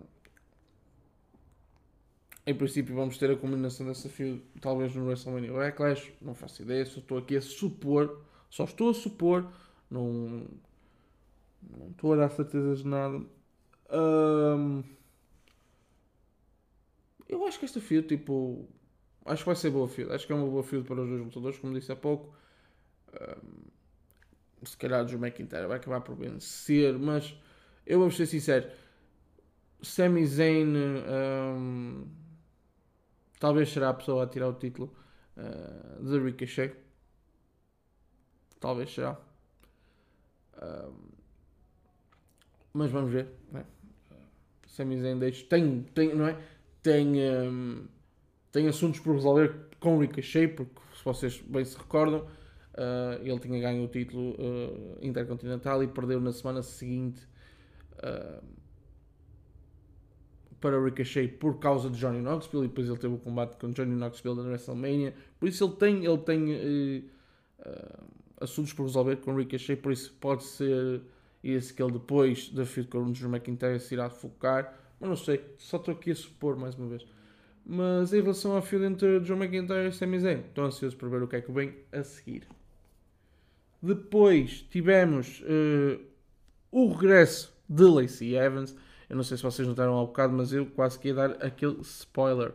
em 2.46 2.56
princípio 2.56 2.96
vamos 2.96 3.18
ter 3.18 3.30
a 3.30 3.36
combinação 3.36 3.86
dessa 3.86 4.10
feud 4.10 4.42
talvez 4.60 4.96
no 4.96 5.06
WrestleMania 5.06 5.54
Backlash, 5.54 6.12
não 6.22 6.34
faço 6.34 6.62
ideia, 6.62 6.86
só 6.86 7.00
estou 7.00 7.18
aqui 7.18 7.38
a 7.38 7.42
supor, 7.42 8.22
só 8.50 8.64
estou 8.64 8.90
a 8.90 8.94
supor, 8.94 9.48
não, 9.90 10.48
não 11.62 11.90
estou 11.92 12.14
a 12.14 12.18
dar 12.18 12.30
certezas 12.30 12.80
de 12.80 12.88
nada. 12.88 13.22
Eu 17.28 17.46
acho 17.46 17.60
que 17.60 17.66
esta 17.66 17.82
feud, 17.82 18.08
tipo, 18.08 18.68
acho 19.26 19.44
que 19.44 19.48
vai 19.48 19.56
ser 19.56 19.70
boa 19.70 19.88
feud, 19.88 20.12
acho 20.12 20.26
que 20.26 20.34
é 20.34 20.36
uma 20.36 20.48
boa 20.48 20.64
feud 20.64 20.88
para 20.88 21.02
os 21.02 21.10
dois 21.10 21.22
lutadores, 21.22 21.60
como 21.60 21.74
disse 21.74 21.92
há 21.92 21.96
pouco. 21.96 22.34
Se 24.64 24.76
calhar 24.78 25.04
o 25.04 25.06
Drew 25.06 25.20
McIntyre 25.20 25.68
vai 25.68 25.78
acabar 25.78 26.02
por 26.02 26.16
vencer, 26.16 26.98
mas 26.98 27.36
eu 27.86 28.00
vou 28.00 28.12
ser 28.12 28.26
sincero, 28.26 28.70
Sami 29.82 30.26
Zayn 30.26 30.74
talvez 33.40 33.70
será 33.70 33.90
a 33.90 33.94
pessoa 33.94 34.24
a 34.24 34.28
tirar 34.28 34.48
o 34.50 34.54
título 34.54 34.94
uh, 35.38 36.04
de 36.04 36.20
Ricochet. 36.20 36.76
Talvez 38.60 38.94
será. 38.94 39.20
Um, 40.62 40.94
mas 42.74 42.92
vamos 42.92 43.12
ver. 43.12 43.28
Né? 43.52 43.66
Sami 44.68 45.00
Zayn 45.00 45.20
tem, 45.50 45.84
tem, 45.94 46.16
não 46.16 46.28
é? 46.28 46.38
tem, 46.84 47.16
um, 47.32 47.88
tem 48.52 48.68
assuntos 48.68 49.00
por 49.00 49.16
resolver 49.16 49.68
com 49.80 49.98
Ricochet, 49.98 50.50
porque 50.50 50.80
se 50.96 51.04
vocês 51.04 51.42
bem 51.42 51.66
se 51.66 51.78
recordam, 51.78 52.28
Uh, 52.78 53.18
ele 53.26 53.40
tinha 53.40 53.60
ganho 53.60 53.86
o 53.86 53.88
título 53.88 54.34
uh, 54.34 55.00
intercontinental 55.02 55.82
e 55.82 55.88
perdeu 55.88 56.22
na 56.22 56.32
semana 56.32 56.62
seguinte 56.62 57.28
uh, 57.94 58.46
para 60.62 60.80
Ricochet 60.80 61.28
por 61.40 61.58
causa 61.58 61.90
de 61.90 61.98
Johnny 61.98 62.22
Knoxville 62.22 62.66
e 62.66 62.68
depois 62.68 62.88
ele 62.88 63.00
teve 63.00 63.16
o 63.16 63.18
combate 63.18 63.58
com 63.58 63.72
Johnny 63.72 63.96
Knoxville 63.96 64.36
na 64.36 64.44
WrestleMania. 64.44 65.16
Por 65.40 65.50
isso 65.50 65.64
ele 65.66 65.74
tem, 65.74 66.06
ele 66.06 66.18
tem 66.20 67.10
assuntos 68.40 68.74
por 68.74 68.84
resolver 68.84 69.18
com 69.18 69.36
Ricochet, 69.36 69.76
por 69.78 69.92
isso 69.92 70.14
pode 70.20 70.44
ser 70.44 71.02
esse 71.44 71.74
que 71.74 71.82
ele 71.82 71.94
depois 71.94 72.50
da 72.50 72.66
feud 72.66 72.90
com 72.90 73.04
o 73.04 73.12
Drew 73.12 73.30
McIntyre 73.30 73.80
se 73.80 73.94
irá 73.94 74.10
focar. 74.10 74.74
Mas 75.00 75.10
não 75.10 75.16
sei, 75.16 75.44
só 75.58 75.78
estou 75.78 75.94
aqui 75.94 76.12
a 76.12 76.16
supor 76.16 76.56
mais 76.56 76.76
uma 76.76 76.88
vez. 76.88 77.06
Mas 77.66 78.14
em 78.14 78.22
relação 78.22 78.56
ao 78.56 78.62
feud 78.62 78.86
entre 78.86 79.20
Drew 79.20 79.38
McIntyre 79.38 79.88
e 79.88 79.92
Sami 79.92 80.20
Zayn, 80.20 80.40
estou 80.40 80.66
ansioso 80.66 80.96
por 80.96 81.10
ver 81.10 81.22
o 81.22 81.28
que 81.28 81.36
é 81.36 81.42
que 81.42 81.52
vem 81.52 81.76
a 81.92 82.04
seguir. 82.04 82.48
Depois 83.82 84.66
tivemos 84.70 85.42
uh, 85.42 86.02
o 86.72 86.92
regresso 86.92 87.54
de 87.70 87.84
Lacey 87.84 88.36
Evans. 88.36 88.76
Eu 89.10 89.16
não 89.16 89.24
sei 89.24 89.38
se 89.38 89.44
vocês 89.44 89.68
notaram 89.68 89.94
há 89.94 90.04
um 90.04 90.08
bocado, 90.08 90.34
mas 90.34 90.52
eu 90.52 90.66
quase 90.66 90.98
que 90.98 91.10
ia 91.10 91.14
dar 91.14 91.32
aquele 91.44 91.80
spoiler. 91.82 92.54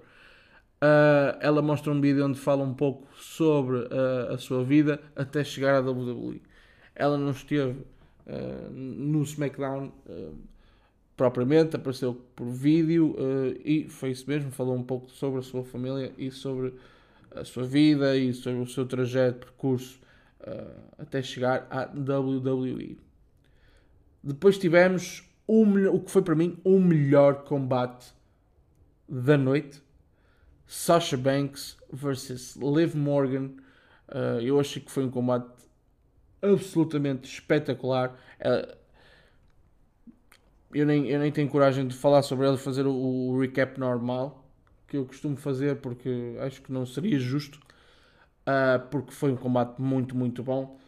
Uh, 0.83 1.39
ela 1.41 1.63
mostra 1.63 1.93
um 1.93 2.01
vídeo 2.01 2.27
onde 2.27 2.39
fala 2.39 2.65
um 2.65 2.75
pouco 2.75 3.07
sobre 3.17 3.77
uh, 3.77 4.33
a 4.33 4.39
sua 4.39 4.65
vida 4.65 5.01
até 5.15 5.45
chegar 5.45 5.77
à 5.77 5.81
WWE. 5.81 6.43
Ela 6.95 7.17
não 7.17 7.31
esteve 7.31 7.87
no 8.71 9.23
SmackDown 9.23 9.93
propriamente, 11.17 11.75
apareceu 11.75 12.15
por 12.37 12.47
vídeo 12.47 13.17
e 13.65 13.89
foi 13.89 14.11
isso 14.11 14.29
mesmo. 14.29 14.53
Falou 14.53 14.77
um 14.77 14.83
pouco 14.83 15.11
sobre 15.11 15.41
a 15.41 15.43
sua 15.43 15.65
família 15.65 16.13
e 16.17 16.31
sobre 16.31 16.73
a 17.35 17.45
sua 17.45 17.65
vida 17.65 18.17
e 18.17 18.33
sobre 18.33 18.61
o 18.61 18.67
seu 18.67 18.87
trajeto, 18.87 19.47
percurso 19.47 19.99
uh, 20.41 20.93
até 20.99 21.23
chegar 21.23 21.67
à 21.71 21.85
WWE. 21.85 22.99
Depois 24.23 24.59
tivemos 24.59 25.29
o 25.47 26.01
que 26.01 26.11
foi 26.11 26.23
para 26.23 26.35
mim 26.35 26.59
o 26.65 26.79
melhor 26.79 27.45
combate 27.45 28.15
da 29.09 29.37
noite. 29.37 29.83
Sasha 30.73 31.19
Banks 31.19 31.77
versus 31.93 32.57
Liv 32.57 32.95
Morgan. 32.95 33.51
Uh, 34.09 34.41
eu 34.41 34.59
achei 34.59 34.81
que 34.81 34.91
foi 34.91 35.05
um 35.05 35.11
combate 35.11 35.47
absolutamente 36.41 37.31
espetacular. 37.31 38.17
Uh, 38.41 38.75
eu, 40.73 40.87
nem, 40.87 41.07
eu 41.11 41.21
nem 41.21 41.31
tenho 41.31 41.47
coragem 41.51 41.87
de 41.87 41.95
falar 41.95 42.23
sobre 42.23 42.49
ele, 42.49 42.57
fazer 42.57 42.87
o, 42.87 42.95
o 42.95 43.39
recap 43.39 43.79
normal 43.79 44.49
que 44.89 44.97
eu 44.97 45.05
costumo 45.05 45.37
fazer 45.37 45.77
porque 45.77 46.37
acho 46.41 46.63
que 46.63 46.73
não 46.73 46.87
seria 46.87 47.19
justo 47.19 47.61
uh, 48.47 48.81
porque 48.91 49.13
foi 49.13 49.31
um 49.31 49.37
combate 49.37 49.79
muito, 49.79 50.17
muito 50.17 50.43
bom. 50.43 50.79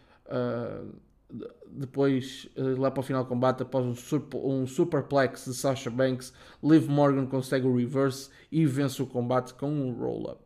Depois, 1.66 2.48
uh, 2.56 2.80
lá 2.80 2.90
para 2.90 3.00
o 3.00 3.02
final 3.02 3.24
do 3.24 3.28
combate, 3.28 3.62
após 3.62 3.84
um, 3.84 3.94
super, 3.94 4.38
um 4.38 4.66
superplex 4.66 5.46
de 5.46 5.54
Sasha 5.54 5.90
Banks, 5.90 6.32
Liv 6.62 6.88
Morgan 6.88 7.26
consegue 7.26 7.66
o 7.66 7.76
reverse 7.76 8.30
e 8.52 8.64
vence 8.66 9.02
o 9.02 9.06
combate 9.06 9.54
com 9.54 9.68
um 9.68 9.92
roll-up. 9.92 10.42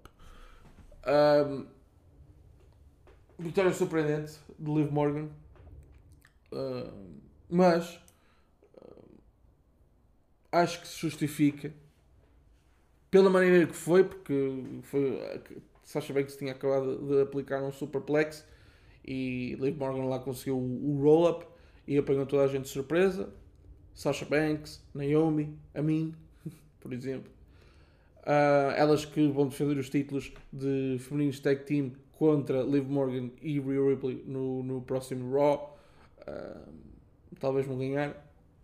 Um, 1.06 1.66
vitória 3.38 3.72
surpreendente 3.72 4.38
de 4.58 4.70
Liv 4.70 4.90
Morgan, 4.90 5.28
uh, 6.52 7.20
mas 7.48 8.00
acho 10.50 10.80
que 10.80 10.88
se 10.88 10.98
justifica 10.98 11.72
pela 13.10 13.30
maneira 13.30 13.66
que 13.66 13.74
foi, 13.74 14.04
porque 14.04 14.80
foi 14.82 15.20
Sasha 15.82 16.12
Banks 16.12 16.36
tinha 16.36 16.52
acabado 16.52 16.98
de 17.06 17.22
aplicar 17.22 17.62
um 17.62 17.72
superplex 17.72 18.44
e 19.10 19.56
Liv 19.58 19.78
Morgan 19.78 20.04
lá 20.04 20.18
conseguiu 20.18 20.58
o 20.58 21.00
roll-up 21.02 21.46
e 21.86 21.96
apanhou 21.96 22.26
toda 22.26 22.44
a 22.44 22.46
gente 22.46 22.64
de 22.64 22.68
surpresa. 22.68 23.32
Sasha 23.94 24.26
Banks, 24.26 24.84
Naomi, 24.92 25.58
a 25.74 25.80
mim, 25.80 26.14
por 26.78 26.92
exemplo. 26.92 27.32
Uh, 28.18 28.70
elas 28.76 29.06
que 29.06 29.26
vão 29.28 29.48
defender 29.48 29.78
os 29.78 29.88
títulos 29.88 30.30
de 30.52 30.98
femininos 31.00 31.40
tag 31.40 31.64
team 31.64 31.92
contra 32.12 32.62
Liv 32.62 32.86
Morgan 32.86 33.30
e 33.40 33.58
Rhea 33.58 33.88
Ripley 33.88 34.22
no, 34.26 34.62
no 34.62 34.82
próximo 34.82 35.34
Raw. 35.34 35.78
Uh, 36.20 36.70
talvez 37.40 37.66
vão 37.66 37.78
ganhar. 37.78 38.14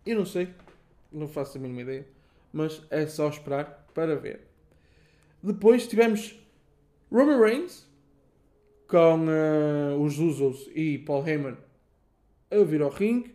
Eu 0.05 0.15
não 0.15 0.25
sei, 0.27 0.49
não 1.11 1.27
faço 1.27 1.57
a 1.57 1.61
mínima 1.61 1.81
ideia, 1.81 2.07
mas 2.53 2.83
é 2.91 3.07
só 3.07 3.27
esperar 3.29 3.87
para 3.95 4.15
ver. 4.15 4.41
Depois 5.41 5.87
tivemos 5.87 6.39
Roman 7.11 7.39
Reigns 7.39 7.87
com 8.87 9.25
uh, 9.25 10.01
os 10.01 10.19
Usos 10.19 10.69
e 10.73 10.97
Paul 10.99 11.27
Heyman 11.27 11.57
a 12.51 12.63
vir 12.63 12.81
ao 12.81 12.89
ringue. 12.89 13.33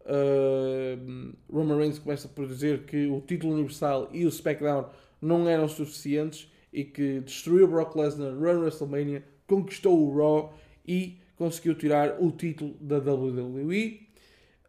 Uh, 0.00 1.34
Roman 1.50 1.78
Reigns 1.78 1.98
começa 1.98 2.28
por 2.28 2.46
dizer 2.46 2.84
que 2.84 3.06
o 3.06 3.20
título 3.20 3.54
universal 3.54 4.08
e 4.12 4.24
o 4.26 4.28
SmackDown 4.28 4.90
não 5.20 5.48
eram 5.48 5.66
suficientes 5.68 6.50
e 6.72 6.84
que 6.84 7.20
destruiu 7.20 7.68
Brock 7.68 7.96
Lesnar 7.96 8.32
no 8.32 8.40
WrestleMania, 8.40 9.24
conquistou 9.46 9.98
o 9.98 10.16
Raw 10.16 10.54
e 10.86 11.18
conseguiu 11.36 11.74
tirar 11.74 12.20
o 12.20 12.30
título 12.30 12.74
da 12.80 12.98
WWE. 12.98 14.04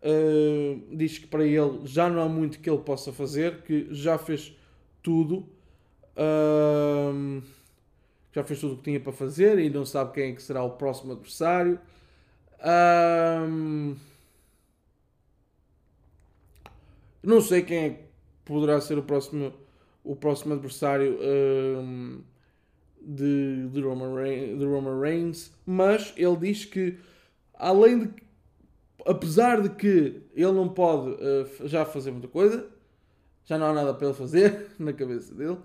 Uh, 0.01 0.95
diz 0.95 1.17
que 1.17 1.27
para 1.27 1.43
ele 1.43 1.81
já 1.85 2.07
não 2.09 2.21
há 2.21 2.29
muito 2.29 2.59
que 2.59 2.69
ele 2.69 2.79
possa 2.79 3.11
fazer, 3.11 3.63
que 3.63 3.87
já 3.91 4.17
fez 4.17 4.55
tudo. 5.01 5.47
Uh, 6.15 7.41
já 8.35 8.43
fez 8.43 8.59
tudo 8.59 8.73
o 8.73 8.77
que 8.77 8.83
tinha 8.83 8.99
para 8.99 9.13
fazer 9.13 9.57
e 9.59 9.69
não 9.69 9.85
sabe 9.85 10.11
quem 10.11 10.31
é 10.31 10.35
que 10.35 10.43
será 10.43 10.61
o 10.61 10.71
próximo 10.71 11.13
adversário. 11.13 11.79
Um, 13.47 13.95
não 17.23 17.39
sei 17.39 17.61
quem 17.61 17.77
é 17.77 17.89
que 17.91 18.03
poderá 18.43 18.81
ser 18.81 18.97
o 18.97 19.03
próximo, 19.03 19.53
o 20.03 20.17
próximo 20.17 20.53
adversário 20.53 21.17
um, 21.17 22.21
de, 23.01 23.69
de, 23.69 23.81
Roman 23.81 24.13
Reigns, 24.13 24.59
de 24.59 24.65
Roman 24.65 24.99
Reigns, 24.99 25.53
mas 25.65 26.13
ele 26.17 26.35
diz 26.35 26.65
que 26.65 26.97
além 27.53 27.99
de 27.99 28.13
apesar 29.05 29.61
de 29.61 29.69
que 29.69 30.21
ele 30.33 30.51
não 30.51 30.67
pode 30.67 31.11
uh, 31.11 31.67
já 31.69 31.85
fazer 31.85 32.11
muita 32.11 32.27
coisa, 32.27 32.67
já 33.45 33.57
não 33.57 33.67
há 33.67 33.73
nada 33.73 33.93
para 33.93 34.07
ele 34.07 34.17
fazer 34.17 34.71
na 34.77 34.91
cabeça 34.91 35.33
dele 35.33 35.57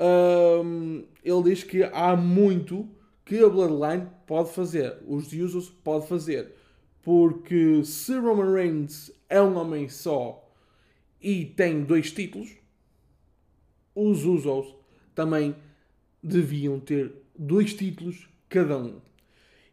um, 0.00 1.04
ele 1.22 1.42
diz 1.42 1.62
que 1.62 1.82
há 1.82 2.16
muito 2.16 2.88
que 3.24 3.38
a 3.38 3.48
Bloodline 3.48 4.08
pode 4.26 4.50
fazer, 4.50 4.96
os 5.06 5.32
Usos 5.32 5.68
pode 5.68 6.08
fazer, 6.08 6.54
porque 7.02 7.84
se 7.84 8.16
Roman 8.18 8.52
Reigns 8.52 9.12
é 9.28 9.40
um 9.40 9.56
homem 9.56 9.88
só 9.88 10.50
e 11.20 11.44
tem 11.44 11.84
dois 11.84 12.10
títulos, 12.10 12.50
os 13.94 14.24
Usos 14.24 14.74
também 15.14 15.54
deviam 16.22 16.80
ter 16.80 17.12
dois 17.38 17.74
títulos 17.74 18.28
cada 18.48 18.78
um. 18.78 19.00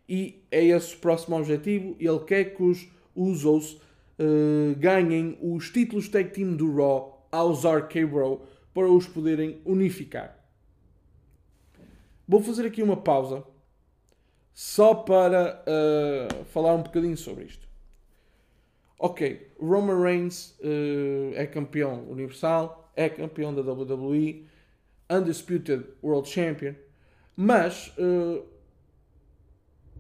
E 0.08 0.44
é 0.52 0.64
esse 0.66 0.96
o 0.96 1.00
próximo 1.00 1.38
objetivo. 1.38 1.96
Ele 2.00 2.20
quer 2.20 2.56
que 2.56 2.64
os 2.64 2.88
Usos 3.16 3.74
uh, 3.74 4.76
ganhem 4.78 5.38
os 5.42 5.70
títulos 5.70 6.08
Tag 6.08 6.30
Team 6.32 6.56
do 6.56 6.76
Raw 6.76 7.28
aos 7.32 7.64
RK-Bro 7.66 8.42
para 8.78 8.92
os 8.92 9.08
poderem 9.08 9.60
unificar. 9.66 10.38
Vou 12.28 12.44
fazer 12.44 12.64
aqui 12.64 12.84
uma 12.84 12.96
pausa 12.96 13.44
só 14.54 14.94
para 14.94 15.64
uh, 15.64 16.46
falar 16.46 16.76
um 16.76 16.84
bocadinho 16.84 17.18
sobre 17.18 17.46
isto. 17.46 17.68
Ok, 19.00 19.52
Roman 19.60 20.00
Reigns 20.00 20.56
uh, 20.60 21.34
é 21.34 21.48
campeão 21.48 22.08
universal, 22.08 22.92
é 22.96 23.10
campeão 23.10 23.52
da 23.52 23.64
WWE, 23.64 24.46
Undisputed 25.10 25.84
World 26.04 26.30
Champion, 26.30 26.76
mas 27.36 27.88
uh, 27.98 28.46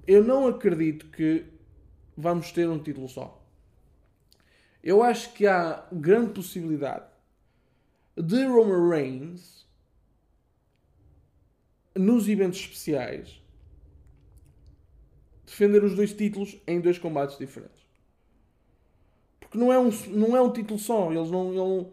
eu 0.06 0.24
não 0.24 0.46
acredito 0.46 1.08
que 1.08 1.48
vamos 2.16 2.52
ter 2.52 2.70
um 2.70 2.78
título 2.78 3.10
só. 3.10 3.44
Eu 4.84 5.02
acho 5.02 5.34
que 5.34 5.48
há 5.48 5.84
grande 5.92 6.34
possibilidade 6.34 7.17
de 8.18 8.46
Roman 8.46 8.90
Reigns 8.90 9.66
nos 11.96 12.28
eventos 12.28 12.60
especiais 12.60 13.42
defender 15.46 15.84
os 15.84 15.96
dois 15.96 16.14
títulos 16.14 16.58
em 16.68 16.82
dois 16.82 16.98
combates 16.98 17.38
diferentes. 17.38 17.88
Porque 19.40 19.58
não 19.58 19.72
é 19.72 19.80
um, 19.80 19.90
não 20.10 20.36
é 20.36 20.42
um 20.42 20.52
título 20.52 20.78
só. 20.78 21.12
Eles 21.12 21.32
não, 21.32 21.48
ele, 21.48 21.58
não, 21.58 21.92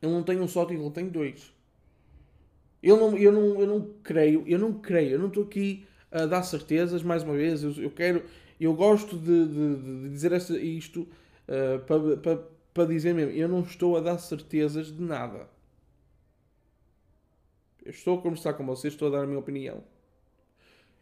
ele 0.00 0.12
não 0.12 0.22
tem 0.22 0.40
um 0.40 0.46
só 0.46 0.64
título, 0.64 0.90
tem 0.90 1.08
dois. 1.08 1.52
Eu 2.82 2.96
não, 2.96 3.18
eu, 3.18 3.32
não, 3.32 3.60
eu 3.60 3.66
não 3.66 3.94
creio, 4.02 4.44
eu 4.46 4.58
não 4.58 4.72
creio, 4.74 5.10
eu 5.10 5.18
não 5.18 5.28
estou 5.28 5.42
aqui 5.42 5.86
a 6.10 6.24
dar 6.24 6.42
certezas, 6.42 7.02
mais 7.02 7.22
uma 7.22 7.34
vez, 7.34 7.62
eu, 7.62 7.72
eu 7.72 7.90
quero, 7.90 8.24
eu 8.58 8.74
gosto 8.74 9.18
de, 9.18 9.46
de, 9.46 9.76
de 9.76 10.08
dizer 10.08 10.32
esta, 10.32 10.58
isto 10.58 11.02
uh, 11.02 11.78
para, 11.86 12.16
para 12.16 12.42
para 12.72 12.86
dizer 12.86 13.14
mesmo, 13.14 13.32
eu 13.32 13.48
não 13.48 13.60
estou 13.60 13.96
a 13.96 14.00
dar 14.00 14.18
certezas 14.18 14.92
de 14.94 15.02
nada. 15.02 15.48
Eu 17.84 17.90
estou 17.90 18.18
a 18.18 18.22
conversar 18.22 18.54
com 18.54 18.64
vocês, 18.64 18.94
estou 18.94 19.08
a 19.08 19.10
dar 19.10 19.24
a 19.24 19.26
minha 19.26 19.38
opinião. 19.38 19.82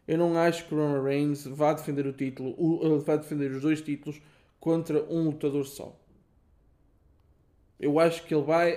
Eu 0.06 0.16
não 0.16 0.38
acho 0.38 0.66
que 0.66 0.74
Roman 0.74 1.02
Reigns 1.02 1.46
vá 1.46 1.74
defender 1.74 2.06
o 2.06 2.12
título, 2.12 3.00
vá 3.00 3.16
defender 3.16 3.50
os 3.50 3.60
dois 3.60 3.82
títulos 3.82 4.20
contra 4.58 5.04
um 5.04 5.24
lutador 5.24 5.66
só. 5.66 5.94
Eu 7.78 8.00
acho 8.00 8.24
que 8.24 8.34
ele 8.34 8.42
vai, 8.42 8.76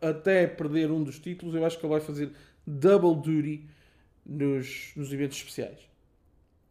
até 0.00 0.46
perder 0.46 0.90
um 0.90 1.02
dos 1.02 1.18
títulos, 1.18 1.54
eu 1.54 1.64
acho 1.64 1.78
que 1.78 1.86
ele 1.86 1.92
vai 1.92 2.00
fazer 2.00 2.32
double 2.66 3.14
duty 3.14 3.64
nos, 4.26 4.92
nos 4.96 5.12
eventos 5.12 5.38
especiais. 5.38 5.78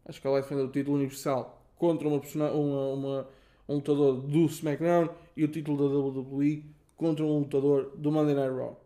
Acho 0.05 0.19
que 0.19 0.27
ele 0.27 0.33
vai 0.33 0.41
defender 0.41 0.63
o 0.63 0.69
título 0.69 0.97
universal 0.97 1.65
contra 1.77 2.07
uma, 2.07 2.21
uma, 2.51 2.87
uma 2.93 3.29
um 3.71 3.75
lutador 3.75 4.21
do 4.21 4.45
SmackDown 4.45 5.09
e 5.35 5.43
o 5.43 5.47
título 5.47 5.77
da 5.77 5.95
WWE 5.95 6.63
contra 6.97 7.23
um 7.23 7.39
lutador 7.39 7.91
do 7.95 8.11
Monday 8.11 8.35
Night 8.35 8.53
Raw. 8.53 8.79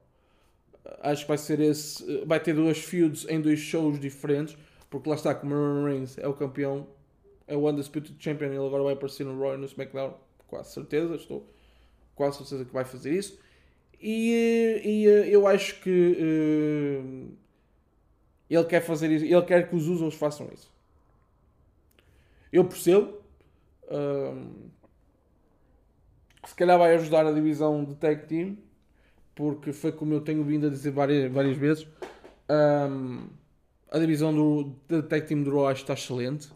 Acho 1.02 1.24
que 1.24 1.28
vai 1.28 1.38
ser 1.38 1.60
esse. 1.60 2.24
Vai 2.26 2.40
ter 2.40 2.54
duas 2.54 2.78
feuds 2.78 3.26
em 3.28 3.42
dois 3.42 3.60
shows 3.60 4.00
diferentes, 4.00 4.56
porque 4.90 5.10
lá 5.10 5.16
está, 5.16 5.34
como 5.34 5.54
Roman 5.56 5.86
Reigns 5.86 6.18
é 6.18 6.28
o 6.28 6.34
campeão, 6.34 6.88
é 7.48 7.56
o 7.56 7.68
Undisputed 7.68 8.16
Champion, 8.20 8.50
ele 8.50 8.58
agora 8.58 8.84
vai 8.84 8.94
aparecer 8.94 9.26
no 9.26 9.40
Raw 9.40 9.56
e 9.56 9.58
no 9.58 9.66
SmackDown, 9.66 10.14
quase 10.48 10.74
certeza, 10.74 11.16
estou 11.16 11.48
quase 12.16 12.38
certeza 12.38 12.66
que 12.66 12.74
vai 12.74 12.86
fazer 12.86 13.14
isso. 13.14 13.40
E, 14.00 14.82
e 14.84 15.06
eu 15.32 15.48
acho 15.48 15.82
que 15.82 15.90
uh, 15.90 17.32
ele 18.50 18.64
quer 18.66 18.82
fazer 18.82 19.12
isso, 19.12 19.26
ele 19.26 19.42
quer 19.42 19.68
que 19.68 19.76
os 19.76 19.88
Usos 19.88 20.14
façam 20.14 20.50
isso. 20.54 20.72
Eu 22.52 22.66
percebo, 22.66 23.18
um, 23.90 24.70
se 26.46 26.56
calhar 26.56 26.78
vai 26.78 26.96
ajudar 26.96 27.26
a 27.26 27.32
divisão 27.32 27.84
de 27.84 27.96
tag 27.96 28.28
team, 28.28 28.58
porque 29.34 29.74
foi 29.74 29.92
como 29.92 30.14
eu 30.14 30.22
tenho 30.22 30.44
vindo 30.44 30.68
a 30.68 30.70
dizer 30.70 30.92
várias, 30.92 31.32
várias 31.32 31.58
vezes. 31.58 31.88
Um, 32.50 33.28
a 33.92 34.00
divisão 34.00 34.34
do, 34.34 34.76
de 34.88 35.02
tag 35.04 35.28
team 35.28 35.44
do 35.44 35.52
Raw 35.52 35.72
está 35.72 35.94
excelente. 35.94 36.50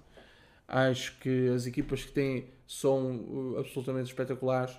Acho 0.68 1.18
que 1.20 1.50
as 1.50 1.66
equipas 1.66 2.06
que 2.06 2.12
têm 2.12 2.46
são 2.68 3.18
uh, 3.18 3.58
absolutamente 3.58 4.10
espetaculares 4.10 4.78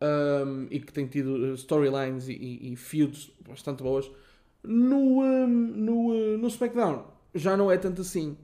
um, 0.00 0.66
e 0.70 0.80
que 0.80 0.92
têm 0.92 1.06
tido 1.06 1.54
storylines 1.54 2.28
e, 2.28 2.32
e, 2.32 2.72
e, 2.72 2.76
feuds 2.76 3.30
bastante 3.48 3.82
boas. 3.82 4.10
No, 4.62 5.22
um, 5.22 5.46
no, 5.46 6.08
uh, 6.08 6.38
no 6.38 6.48
SmackDown 6.48 7.06
já 7.34 7.56
não 7.56 7.70
é 7.70 7.76
tanto 7.76 8.00
assim. 8.00 8.36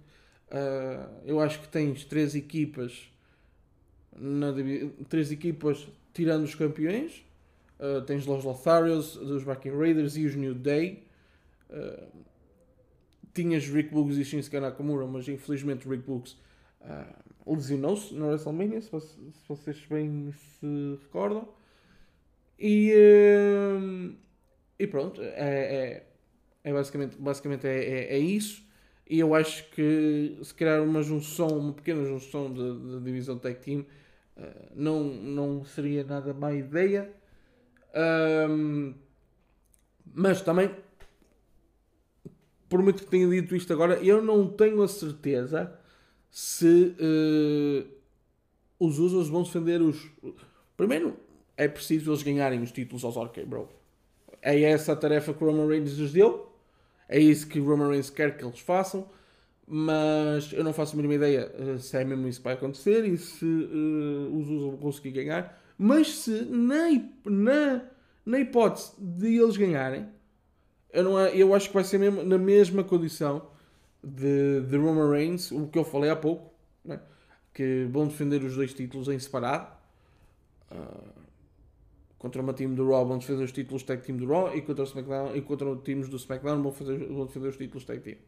Uh, 0.48 1.10
eu 1.24 1.40
acho 1.40 1.60
que 1.60 1.68
tens 1.68 2.04
três 2.04 2.34
equipas 2.36 3.10
na, 4.18 4.52
três 5.08 5.30
equipas 5.30 5.86
tirando 6.12 6.44
os 6.44 6.54
campeões. 6.54 7.24
Uh, 7.78 8.00
tens 8.02 8.26
os 8.26 8.44
Lotharios, 8.44 9.16
os 9.16 9.42
Viking 9.42 9.76
Raiders 9.76 10.16
e 10.16 10.24
os 10.24 10.34
New 10.34 10.54
Day. 10.54 11.04
Uh, 11.68 12.24
tinhas 13.34 13.68
Rick 13.68 13.90
Boogs 13.90 14.16
e 14.16 14.24
Shinsuke 14.24 14.58
Nakamura, 14.58 15.06
mas 15.06 15.28
infelizmente 15.28 15.86
Rick 15.86 16.04
Boogs 16.04 16.36
uh, 16.80 17.54
lesionou-se 17.54 18.14
no 18.14 18.28
WrestleMania, 18.28 18.80
se, 18.80 18.88
se, 18.98 19.20
vocês 19.46 19.84
bem 19.90 20.32
se 20.32 20.98
recordam. 21.02 21.46
E, 22.58 22.94
uh, 22.94 24.14
e 24.78 24.86
pronto, 24.86 25.20
é, 25.20 25.34
é, 25.34 26.06
é, 26.64 26.72
basicamente, 26.72 27.16
basicamente 27.18 27.66
é, 27.66 27.84
é, 27.84 28.16
é, 28.16 28.18
isso. 28.18 28.64
E 29.08 29.20
eu 29.20 29.34
acho 29.34 29.70
que 29.70 30.38
se 30.42 30.54
calhar 30.54 30.82
uma 30.82 31.02
junção, 31.02 31.46
uma 31.46 31.72
pequena 31.72 32.04
junção 32.04 32.52
da 32.52 32.98
divisão 32.98 33.38
Tag 33.38 33.60
Team 33.60 33.84
eh, 34.36 34.68
não, 34.74 35.02
não 35.02 35.64
seria 35.64 36.04
nada 36.04 36.34
má 36.34 36.52
ideia. 36.52 37.10
Um, 38.48 38.94
mas 40.14 40.42
também, 40.42 40.70
por 42.68 42.82
muito 42.82 43.04
que 43.04 43.10
tenha 43.10 43.28
dito 43.28 43.56
isto 43.56 43.72
agora, 43.72 43.94
eu 44.02 44.22
não 44.22 44.48
tenho 44.48 44.82
a 44.82 44.88
certeza 44.88 45.78
se 46.30 46.94
uh, 47.00 47.88
os 48.78 48.98
Usos 48.98 49.28
vão 49.28 49.42
defender 49.42 49.80
os. 49.80 50.10
Primeiro, 50.76 51.16
é 51.56 51.66
preciso 51.66 52.10
eles 52.10 52.22
ganharem 52.22 52.62
os 52.62 52.70
títulos 52.70 53.04
aos 53.04 53.16
RK 53.16 53.44
Bro. 53.46 53.68
É 54.42 54.60
essa 54.60 54.92
a 54.92 54.96
tarefa 54.96 55.32
que 55.32 55.42
o 55.42 55.46
Roman 55.46 55.66
Reigns 55.66 55.94
lhes 55.94 56.12
deu. 56.12 56.52
É 57.08 57.18
isso 57.18 57.48
que 57.48 57.58
o 57.58 57.64
Roman 57.64 57.88
Reigns 57.88 58.10
quer 58.10 58.36
que 58.36 58.44
eles 58.44 58.58
façam 58.58 59.08
mas 59.66 60.52
eu 60.52 60.62
não 60.62 60.72
faço 60.72 60.94
a 60.94 60.96
mínima 60.96 61.14
ideia 61.14 61.52
uh, 61.58 61.78
se 61.78 61.96
é 61.96 62.04
mesmo 62.04 62.28
isso 62.28 62.38
que 62.38 62.44
vai 62.44 62.54
acontecer 62.54 63.04
e 63.04 63.16
se 63.18 63.44
uh, 63.44 64.36
os 64.36 64.48
Usos 64.48 64.62
vão 64.70 64.76
conseguir 64.76 65.10
ganhar. 65.10 65.60
Mas 65.76 66.18
se 66.18 66.42
na, 66.44 66.88
na, 67.24 67.82
na 68.24 68.38
hipótese 68.38 68.92
de 68.98 69.36
eles 69.36 69.56
ganharem, 69.56 70.06
eu, 70.92 71.04
não, 71.04 71.18
eu 71.28 71.54
acho 71.54 71.68
que 71.68 71.74
vai 71.74 71.84
ser 71.84 71.98
mesmo 71.98 72.22
na 72.22 72.38
mesma 72.38 72.84
condição 72.84 73.50
de, 74.02 74.60
de 74.62 74.76
Roman 74.76 75.10
Reigns, 75.10 75.50
o 75.50 75.66
que 75.66 75.78
eu 75.78 75.84
falei 75.84 76.10
há 76.10 76.16
pouco, 76.16 76.54
né? 76.84 77.00
que 77.52 77.86
vão 77.90 78.06
defender 78.06 78.42
os 78.44 78.54
dois 78.54 78.72
títulos 78.72 79.08
em 79.08 79.18
separado. 79.18 79.74
Uh, 80.70 81.26
contra 82.18 82.40
uma 82.40 82.52
time 82.52 82.74
do 82.74 82.88
Raw 82.88 83.06
vão 83.06 83.18
defender 83.18 83.44
os 83.44 83.52
títulos 83.52 83.82
tag 83.82 84.02
team 84.02 84.16
do 84.16 84.26
Raw 84.26 84.56
e 84.56 84.62
contra 84.62 84.84
o 84.84 84.86
SmackDown 84.86 85.36
e 85.36 85.42
contra 85.42 85.68
os 85.68 85.82
times 85.82 86.08
do 86.08 86.16
SmackDown 86.16 86.62
vão, 86.62 86.72
fazer, 86.72 86.98
vão 87.06 87.26
defender 87.26 87.48
os 87.48 87.56
títulos 87.56 87.84
tag 87.84 88.00
team. 88.00 88.18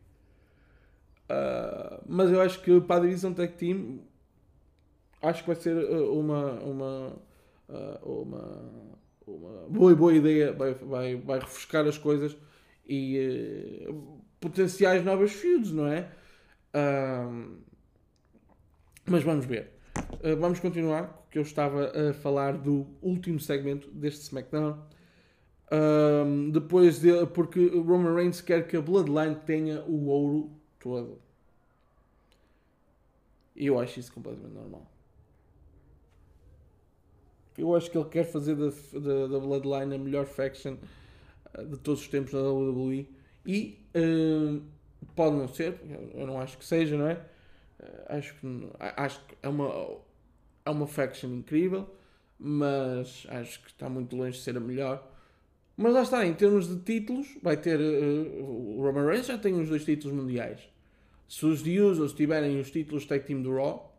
Uh, 1.29 2.03
mas 2.07 2.31
eu 2.31 2.41
acho 2.41 2.61
que 2.63 2.81
para 2.81 3.03
a 3.03 3.05
divisão 3.05 3.35
tag 3.35 3.53
team 3.53 3.99
acho 5.21 5.43
que 5.43 5.47
vai 5.47 5.57
ser 5.57 5.77
uma 5.77 6.53
uma 6.55 7.17
uma, 8.03 8.91
uma 9.27 9.69
boa 9.69 9.95
boa 9.95 10.15
ideia 10.15 10.53
vai, 10.53 10.73
vai, 10.73 11.17
vai 11.17 11.39
refrescar 11.39 11.87
as 11.87 11.99
coisas 11.99 12.35
e 12.89 13.87
uh, 13.89 14.23
potenciais 14.41 15.05
novas 15.05 15.33
feuds, 15.33 15.71
não 15.71 15.87
é? 15.87 16.09
Uh, 16.75 17.59
mas 19.05 19.23
vamos 19.23 19.45
ver. 19.45 19.73
Uh, 20.25 20.37
vamos 20.39 20.59
continuar, 20.59 21.27
que 21.31 21.39
eu 21.39 21.43
estava 21.43 21.93
a 21.93 22.15
falar 22.15 22.57
do 22.57 22.87
último 23.03 23.39
segmento 23.39 23.91
deste 23.91 24.23
SmackDown. 24.23 24.79
depois 26.53 27.01
de, 27.01 27.27
porque 27.27 27.69
Roman 27.69 28.15
Reigns 28.15 28.41
quer 28.41 28.67
que 28.67 28.77
a 28.77 28.81
Bloodline 28.81 29.37
tenha 29.45 29.83
o 29.83 30.07
ouro 30.07 30.58
todo. 30.89 31.19
Eu 33.55 33.79
acho 33.79 33.99
isso 33.99 34.13
completamente 34.13 34.55
normal. 34.55 34.87
Eu 37.57 37.75
acho 37.75 37.91
que 37.91 37.99
ele 37.99 38.09
quer 38.09 38.25
fazer 38.25 38.55
da, 38.55 38.69
da, 38.69 39.27
da 39.27 39.39
Bloodline 39.41 39.95
a 39.95 39.99
melhor 39.99 40.27
faction 40.27 40.77
uh, 41.55 41.67
de 41.67 41.77
todos 41.79 42.03
os 42.03 42.09
tempos 42.09 42.33
da 42.33 42.41
WWE. 42.41 43.09
E 43.45 43.85
uh, 43.97 44.63
pode 45.17 45.37
não 45.37 45.49
ser, 45.49 45.81
eu 46.15 46.27
não 46.27 46.41
acho 46.41 46.57
que 46.57 46.65
seja, 46.65 46.97
não 46.97 47.09
é? 47.09 47.15
Uh, 47.81 48.17
acho, 48.17 48.35
que, 48.35 48.47
acho 48.79 49.27
que 49.27 49.37
é 49.43 49.49
uma, 49.49 49.99
é 50.65 50.71
uma 50.71 50.87
faction 50.87 51.31
incrível, 51.31 51.93
mas 52.39 53.27
acho 53.29 53.61
que 53.63 53.69
está 53.69 53.89
muito 53.89 54.15
longe 54.15 54.39
de 54.39 54.45
ser 54.45 54.57
a 54.57 54.61
melhor. 54.61 55.05
Mas 55.77 55.95
lá 55.95 56.03
está, 56.03 56.27
em 56.27 56.35
termos 56.35 56.69
de 56.69 56.81
títulos, 56.81 57.37
vai 57.43 57.57
ter. 57.57 57.81
Uh, 57.81 58.77
o 58.77 58.83
Roman 58.83 59.07
Reigns 59.07 59.27
já 59.27 59.39
tem 59.39 59.55
os 59.61 59.69
dois 59.69 59.85
títulos 59.85 60.17
mundiais. 60.17 60.61
Se 61.29 61.45
os 61.45 61.63
The 61.63 61.81
Usos 61.83 62.15
tiverem 62.15 62.59
os 62.59 62.71
títulos 62.71 63.05
Tag 63.05 63.25
Team 63.25 63.43
do 63.43 63.55
Raw, 63.55 63.95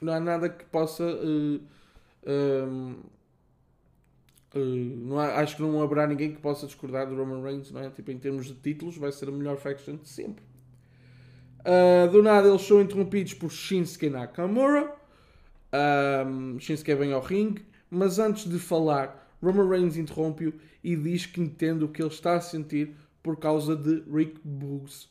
não 0.00 0.12
há 0.12 0.20
nada 0.20 0.48
que 0.48 0.64
possa. 0.64 1.04
Uh, 1.04 1.62
uh, 2.24 3.12
não 4.54 5.18
há, 5.18 5.36
acho 5.36 5.56
que 5.56 5.62
não 5.62 5.80
haverá 5.80 6.06
ninguém 6.06 6.32
que 6.32 6.40
possa 6.40 6.66
discordar 6.66 7.08
do 7.08 7.16
Roman 7.16 7.40
Reigns, 7.40 7.70
não 7.70 7.80
é? 7.80 7.88
Tipo, 7.88 8.10
em 8.10 8.18
termos 8.18 8.46
de 8.46 8.54
títulos, 8.54 8.98
vai 8.98 9.10
ser 9.12 9.28
a 9.28 9.32
melhor 9.32 9.56
faction 9.56 9.96
de 9.96 10.08
sempre. 10.08 10.44
Do 12.10 12.22
nada 12.22 12.48
eles 12.48 12.60
são 12.62 12.80
interrompidos 12.82 13.32
por 13.32 13.50
Shinsuke 13.50 14.10
Nakamura. 14.10 14.94
Um, 16.26 16.58
Shinsuke 16.60 16.94
vem 16.94 17.14
ao 17.14 17.22
ringue, 17.22 17.64
mas 17.88 18.18
antes 18.18 18.50
de 18.50 18.58
falar, 18.58 19.32
Roman 19.42 19.68
Reigns 19.68 19.96
interrompe-o 19.96 20.52
e 20.84 20.96
diz 20.96 21.24
que 21.24 21.40
entende 21.40 21.84
o 21.84 21.88
que 21.88 22.02
ele 22.02 22.10
está 22.10 22.34
a 22.34 22.40
sentir 22.40 22.94
por 23.22 23.38
causa 23.38 23.74
de 23.74 24.02
Rick 24.12 24.38
Boogs. 24.44 25.08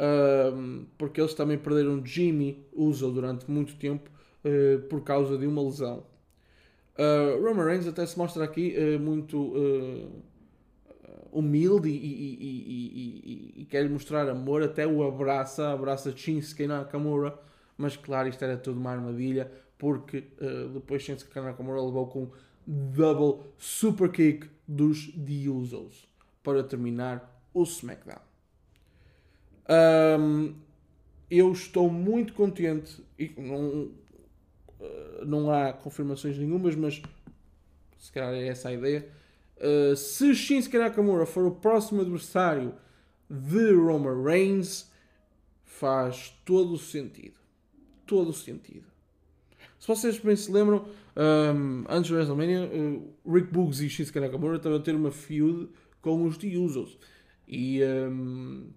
Um, 0.00 0.86
porque 0.96 1.20
eles 1.20 1.34
também 1.34 1.58
perderam 1.58 2.04
Jimmy 2.04 2.64
Uso 2.72 3.12
durante 3.12 3.50
muito 3.50 3.76
tempo 3.76 4.10
uh, 4.44 4.80
por 4.88 5.02
causa 5.02 5.36
de 5.36 5.46
uma 5.46 5.62
lesão. 5.62 6.04
Uh, 6.96 7.42
Roman 7.42 7.64
Reigns 7.64 7.86
até 7.86 8.06
se 8.06 8.16
mostra 8.18 8.44
aqui 8.44 8.74
uh, 8.78 8.98
muito 8.98 9.38
uh, 9.38 10.22
humilde 11.30 11.90
e, 11.90 11.92
e, 11.92 13.52
e, 13.56 13.62
e, 13.62 13.64
quer 13.66 13.88
mostrar 13.90 14.28
amor, 14.28 14.62
até 14.62 14.86
o 14.86 15.02
abraça, 15.02 15.70
abraça 15.70 16.16
Shinsuke 16.16 16.66
Nakamura, 16.66 17.38
mas 17.76 17.96
claro, 17.96 18.28
isto 18.28 18.42
era 18.42 18.56
tudo 18.56 18.80
uma 18.80 18.90
armadilha, 18.90 19.50
porque 19.78 20.24
depois 20.74 21.02
Shinsuke 21.02 21.38
Nakamura 21.38 21.80
levou 21.80 22.08
com 22.08 22.30
double 22.66 23.44
super 23.56 24.10
kick 24.10 24.48
dos 24.66 25.06
The 25.12 25.48
Usos 25.48 26.08
para 26.42 26.64
terminar 26.64 27.40
o 27.54 27.62
SmackDown. 27.62 28.29
Um, 29.68 30.54
eu 31.30 31.52
estou 31.52 31.88
muito 31.88 32.32
contente 32.34 33.02
e 33.18 33.30
não, 33.36 33.90
eh, 34.80 35.24
não 35.24 35.50
há 35.50 35.72
confirmações 35.72 36.36
nenhumas, 36.36 36.74
mas 36.74 37.00
se 37.98 38.10
calhar 38.10 38.32
é 38.32 38.48
essa 38.48 38.70
a 38.70 38.72
ideia. 38.72 39.08
Uh, 39.56 39.94
se 39.94 40.34
Shinsuke 40.34 40.78
Nakamura 40.78 41.26
for 41.26 41.44
o 41.44 41.50
próximo 41.50 42.00
adversário 42.00 42.74
de 43.28 43.74
Roman 43.74 44.24
Reigns, 44.24 44.90
faz 45.64 46.34
todo 46.44 46.72
o 46.72 46.78
sentido. 46.78 47.38
Todo 48.06 48.30
o 48.30 48.32
sentido. 48.32 48.86
Se 49.78 49.86
vocês 49.86 50.18
bem 50.18 50.34
se 50.34 50.50
lembram, 50.50 50.86
um, 51.16 51.84
antes 51.88 52.10
do 52.10 52.16
WrestleMania, 52.16 52.64
uh, 52.64 53.32
Rick 53.32 53.52
Boogs 53.52 53.80
e 53.80 53.88
Shinsuke 53.88 54.18
Nakamura 54.18 54.56
estavam 54.56 54.78
a 54.78 54.82
ter 54.82 54.94
uma 54.94 55.10
feud 55.10 55.68
com 56.00 56.24
os 56.24 56.38
The 56.38 56.56
Usos. 56.56 56.98
E, 57.46 57.84
um, 57.84 58.70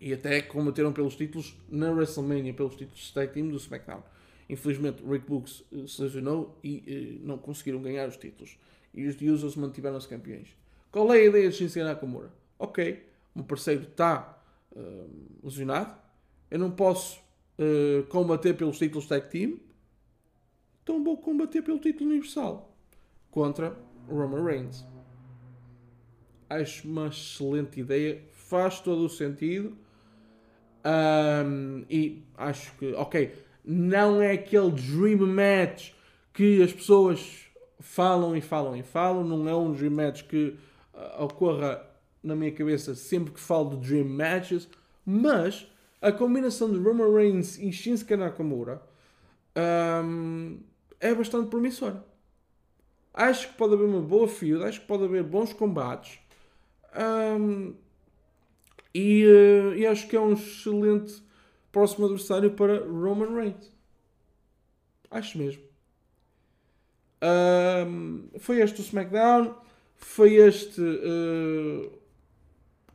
e 0.00 0.12
até 0.12 0.40
combateram 0.40 0.92
pelos 0.92 1.16
títulos 1.16 1.56
na 1.68 1.90
WrestleMania, 1.90 2.54
pelos 2.54 2.76
títulos 2.76 3.00
de 3.00 3.12
tag 3.12 3.32
team 3.32 3.48
do 3.48 3.56
SmackDown. 3.56 4.02
Infelizmente, 4.48 5.02
Rick 5.04 5.26
Books 5.26 5.64
eh, 5.72 5.86
se 5.86 6.00
lesionou 6.00 6.58
e 6.64 7.20
uh, 7.22 7.26
não 7.26 7.36
conseguiram 7.36 7.82
ganhar 7.82 8.08
os 8.08 8.16
títulos. 8.16 8.58
E 8.94 9.06
os 9.06 9.20
Usos 9.20 9.56
mantiveram-se 9.56 10.08
campeões. 10.08 10.48
Qual 10.90 11.12
é 11.12 11.18
a 11.18 11.24
ideia 11.24 11.50
de 11.50 11.56
Shinsuke 11.56 11.84
Nakamura? 11.84 12.32
Ok, 12.58 13.06
o 13.34 13.40
meu 13.40 13.46
parceiro 13.46 13.82
está 13.82 14.40
uh, 14.72 15.10
lesionado, 15.42 15.94
eu 16.50 16.58
não 16.58 16.70
posso 16.70 17.20
uh, 17.58 18.04
combater 18.08 18.54
pelos 18.54 18.78
títulos 18.78 19.06
tag 19.06 19.28
team, 19.28 19.60
então 20.82 21.04
vou 21.04 21.18
combater 21.18 21.60
pelo 21.60 21.78
título 21.78 22.08
universal 22.08 22.74
contra 23.30 23.76
Roman 24.08 24.42
Reigns. 24.42 24.84
Acho 26.48 26.88
uma 26.88 27.08
excelente 27.08 27.80
ideia, 27.80 28.22
faz 28.32 28.80
todo 28.80 29.04
o 29.04 29.08
sentido. 29.10 29.76
Um, 30.84 31.84
e 31.90 32.22
acho 32.36 32.72
que, 32.76 32.92
ok, 32.94 33.34
não 33.64 34.22
é 34.22 34.32
aquele 34.32 34.70
dream 34.70 35.26
match 35.26 35.92
que 36.32 36.62
as 36.62 36.72
pessoas 36.72 37.46
falam 37.80 38.36
e 38.36 38.40
falam 38.40 38.76
e 38.76 38.82
falam, 38.82 39.24
não 39.24 39.48
é 39.48 39.54
um 39.54 39.72
dream 39.72 39.92
match 39.92 40.24
que 40.24 40.56
uh, 40.94 41.24
ocorra 41.24 41.84
na 42.22 42.34
minha 42.34 42.52
cabeça 42.52 42.94
sempre 42.94 43.32
que 43.32 43.40
falo 43.40 43.70
de 43.70 43.88
dream 43.88 44.08
matches, 44.08 44.68
mas 45.04 45.70
a 46.00 46.12
combinação 46.12 46.70
de 46.70 46.78
Roman 46.78 47.12
Reigns 47.12 47.58
e 47.58 47.72
Shinsuke 47.72 48.16
Nakamura 48.16 48.82
um, 50.04 50.60
é 51.00 51.14
bastante 51.14 51.48
promissora. 51.48 52.04
Acho 53.12 53.48
que 53.48 53.54
pode 53.54 53.74
haver 53.74 53.86
uma 53.86 54.00
boa 54.00 54.28
feud, 54.28 54.62
acho 54.62 54.80
que 54.80 54.86
pode 54.86 55.04
haver 55.04 55.24
bons 55.24 55.52
combates 55.52 56.20
um, 56.96 57.74
e, 58.94 59.26
uh, 59.26 59.74
e 59.74 59.86
acho 59.86 60.08
que 60.08 60.16
é 60.16 60.20
um 60.20 60.32
excelente 60.32 61.22
próximo 61.70 62.06
adversário 62.06 62.50
para 62.52 62.78
Roman 62.84 63.34
Reigns. 63.34 63.72
Acho 65.10 65.38
mesmo. 65.38 65.62
Um, 67.22 68.28
foi 68.38 68.60
este 68.60 68.80
o 68.80 68.84
SmackDown. 68.84 69.54
Foi 69.96 70.34
este. 70.34 70.80
Uh, 70.80 71.92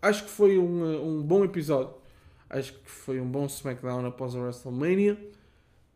acho 0.02 0.24
que 0.24 0.30
foi 0.30 0.58
um, 0.58 1.20
um 1.20 1.22
bom 1.22 1.44
episódio. 1.44 1.96
Acho 2.50 2.74
que 2.74 2.90
foi 2.90 3.20
um 3.20 3.30
bom 3.30 3.46
SmackDown 3.46 4.06
após 4.06 4.36
a 4.36 4.40
WrestleMania. 4.40 5.18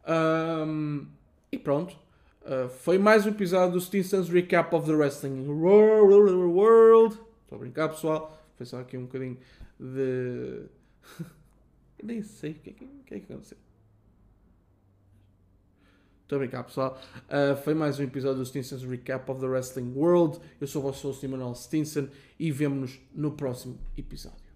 Um, 0.08 1.06
e 1.52 1.58
pronto. 1.58 1.96
Uh, 2.42 2.70
foi 2.70 2.98
mais 2.98 3.26
um 3.26 3.30
episódio 3.30 3.74
do 3.74 3.82
Stinson's 3.82 4.30
Recap 4.30 4.74
of 4.76 4.88
the 4.88 4.94
Wrestling 4.94 5.48
World. 5.48 7.20
Estou 7.44 7.58
a 7.58 7.60
brincar, 7.60 7.90
pessoal. 7.90 8.38
Foi 8.56 8.66
só 8.66 8.80
aqui 8.80 8.98
um 8.98 9.04
bocadinho 9.04 9.38
de. 9.80 10.66
Nem 12.04 12.22
sei 12.22 12.52
o 12.52 12.56
que, 12.56 12.70
é 12.70 12.74
que, 12.74 12.86
que, 13.06 13.16
é 13.16 13.20
que 13.20 13.34
aconteceu. 13.34 13.58
Estou 16.24 16.36
a 16.36 16.40
brincar, 16.40 16.64
pessoal. 16.64 17.00
Uh, 17.30 17.56
foi 17.64 17.74
mais 17.74 18.00
um 18.00 18.04
episódio 18.04 18.40
do 18.40 18.46
Stinson's 18.46 18.84
Recap 18.84 19.32
of 19.32 19.40
the 19.40 19.48
Wrestling 19.48 19.94
World. 19.96 20.40
Eu 20.60 20.68
sou 20.68 20.82
o 20.82 20.86
vosso 20.86 21.08
host 21.08 21.26
Emanuel 21.26 21.56
Stinson 21.56 22.10
e 22.38 22.52
vemo-nos 22.52 23.00
no 23.16 23.32
próximo 23.32 23.80
episódio. 23.98 24.47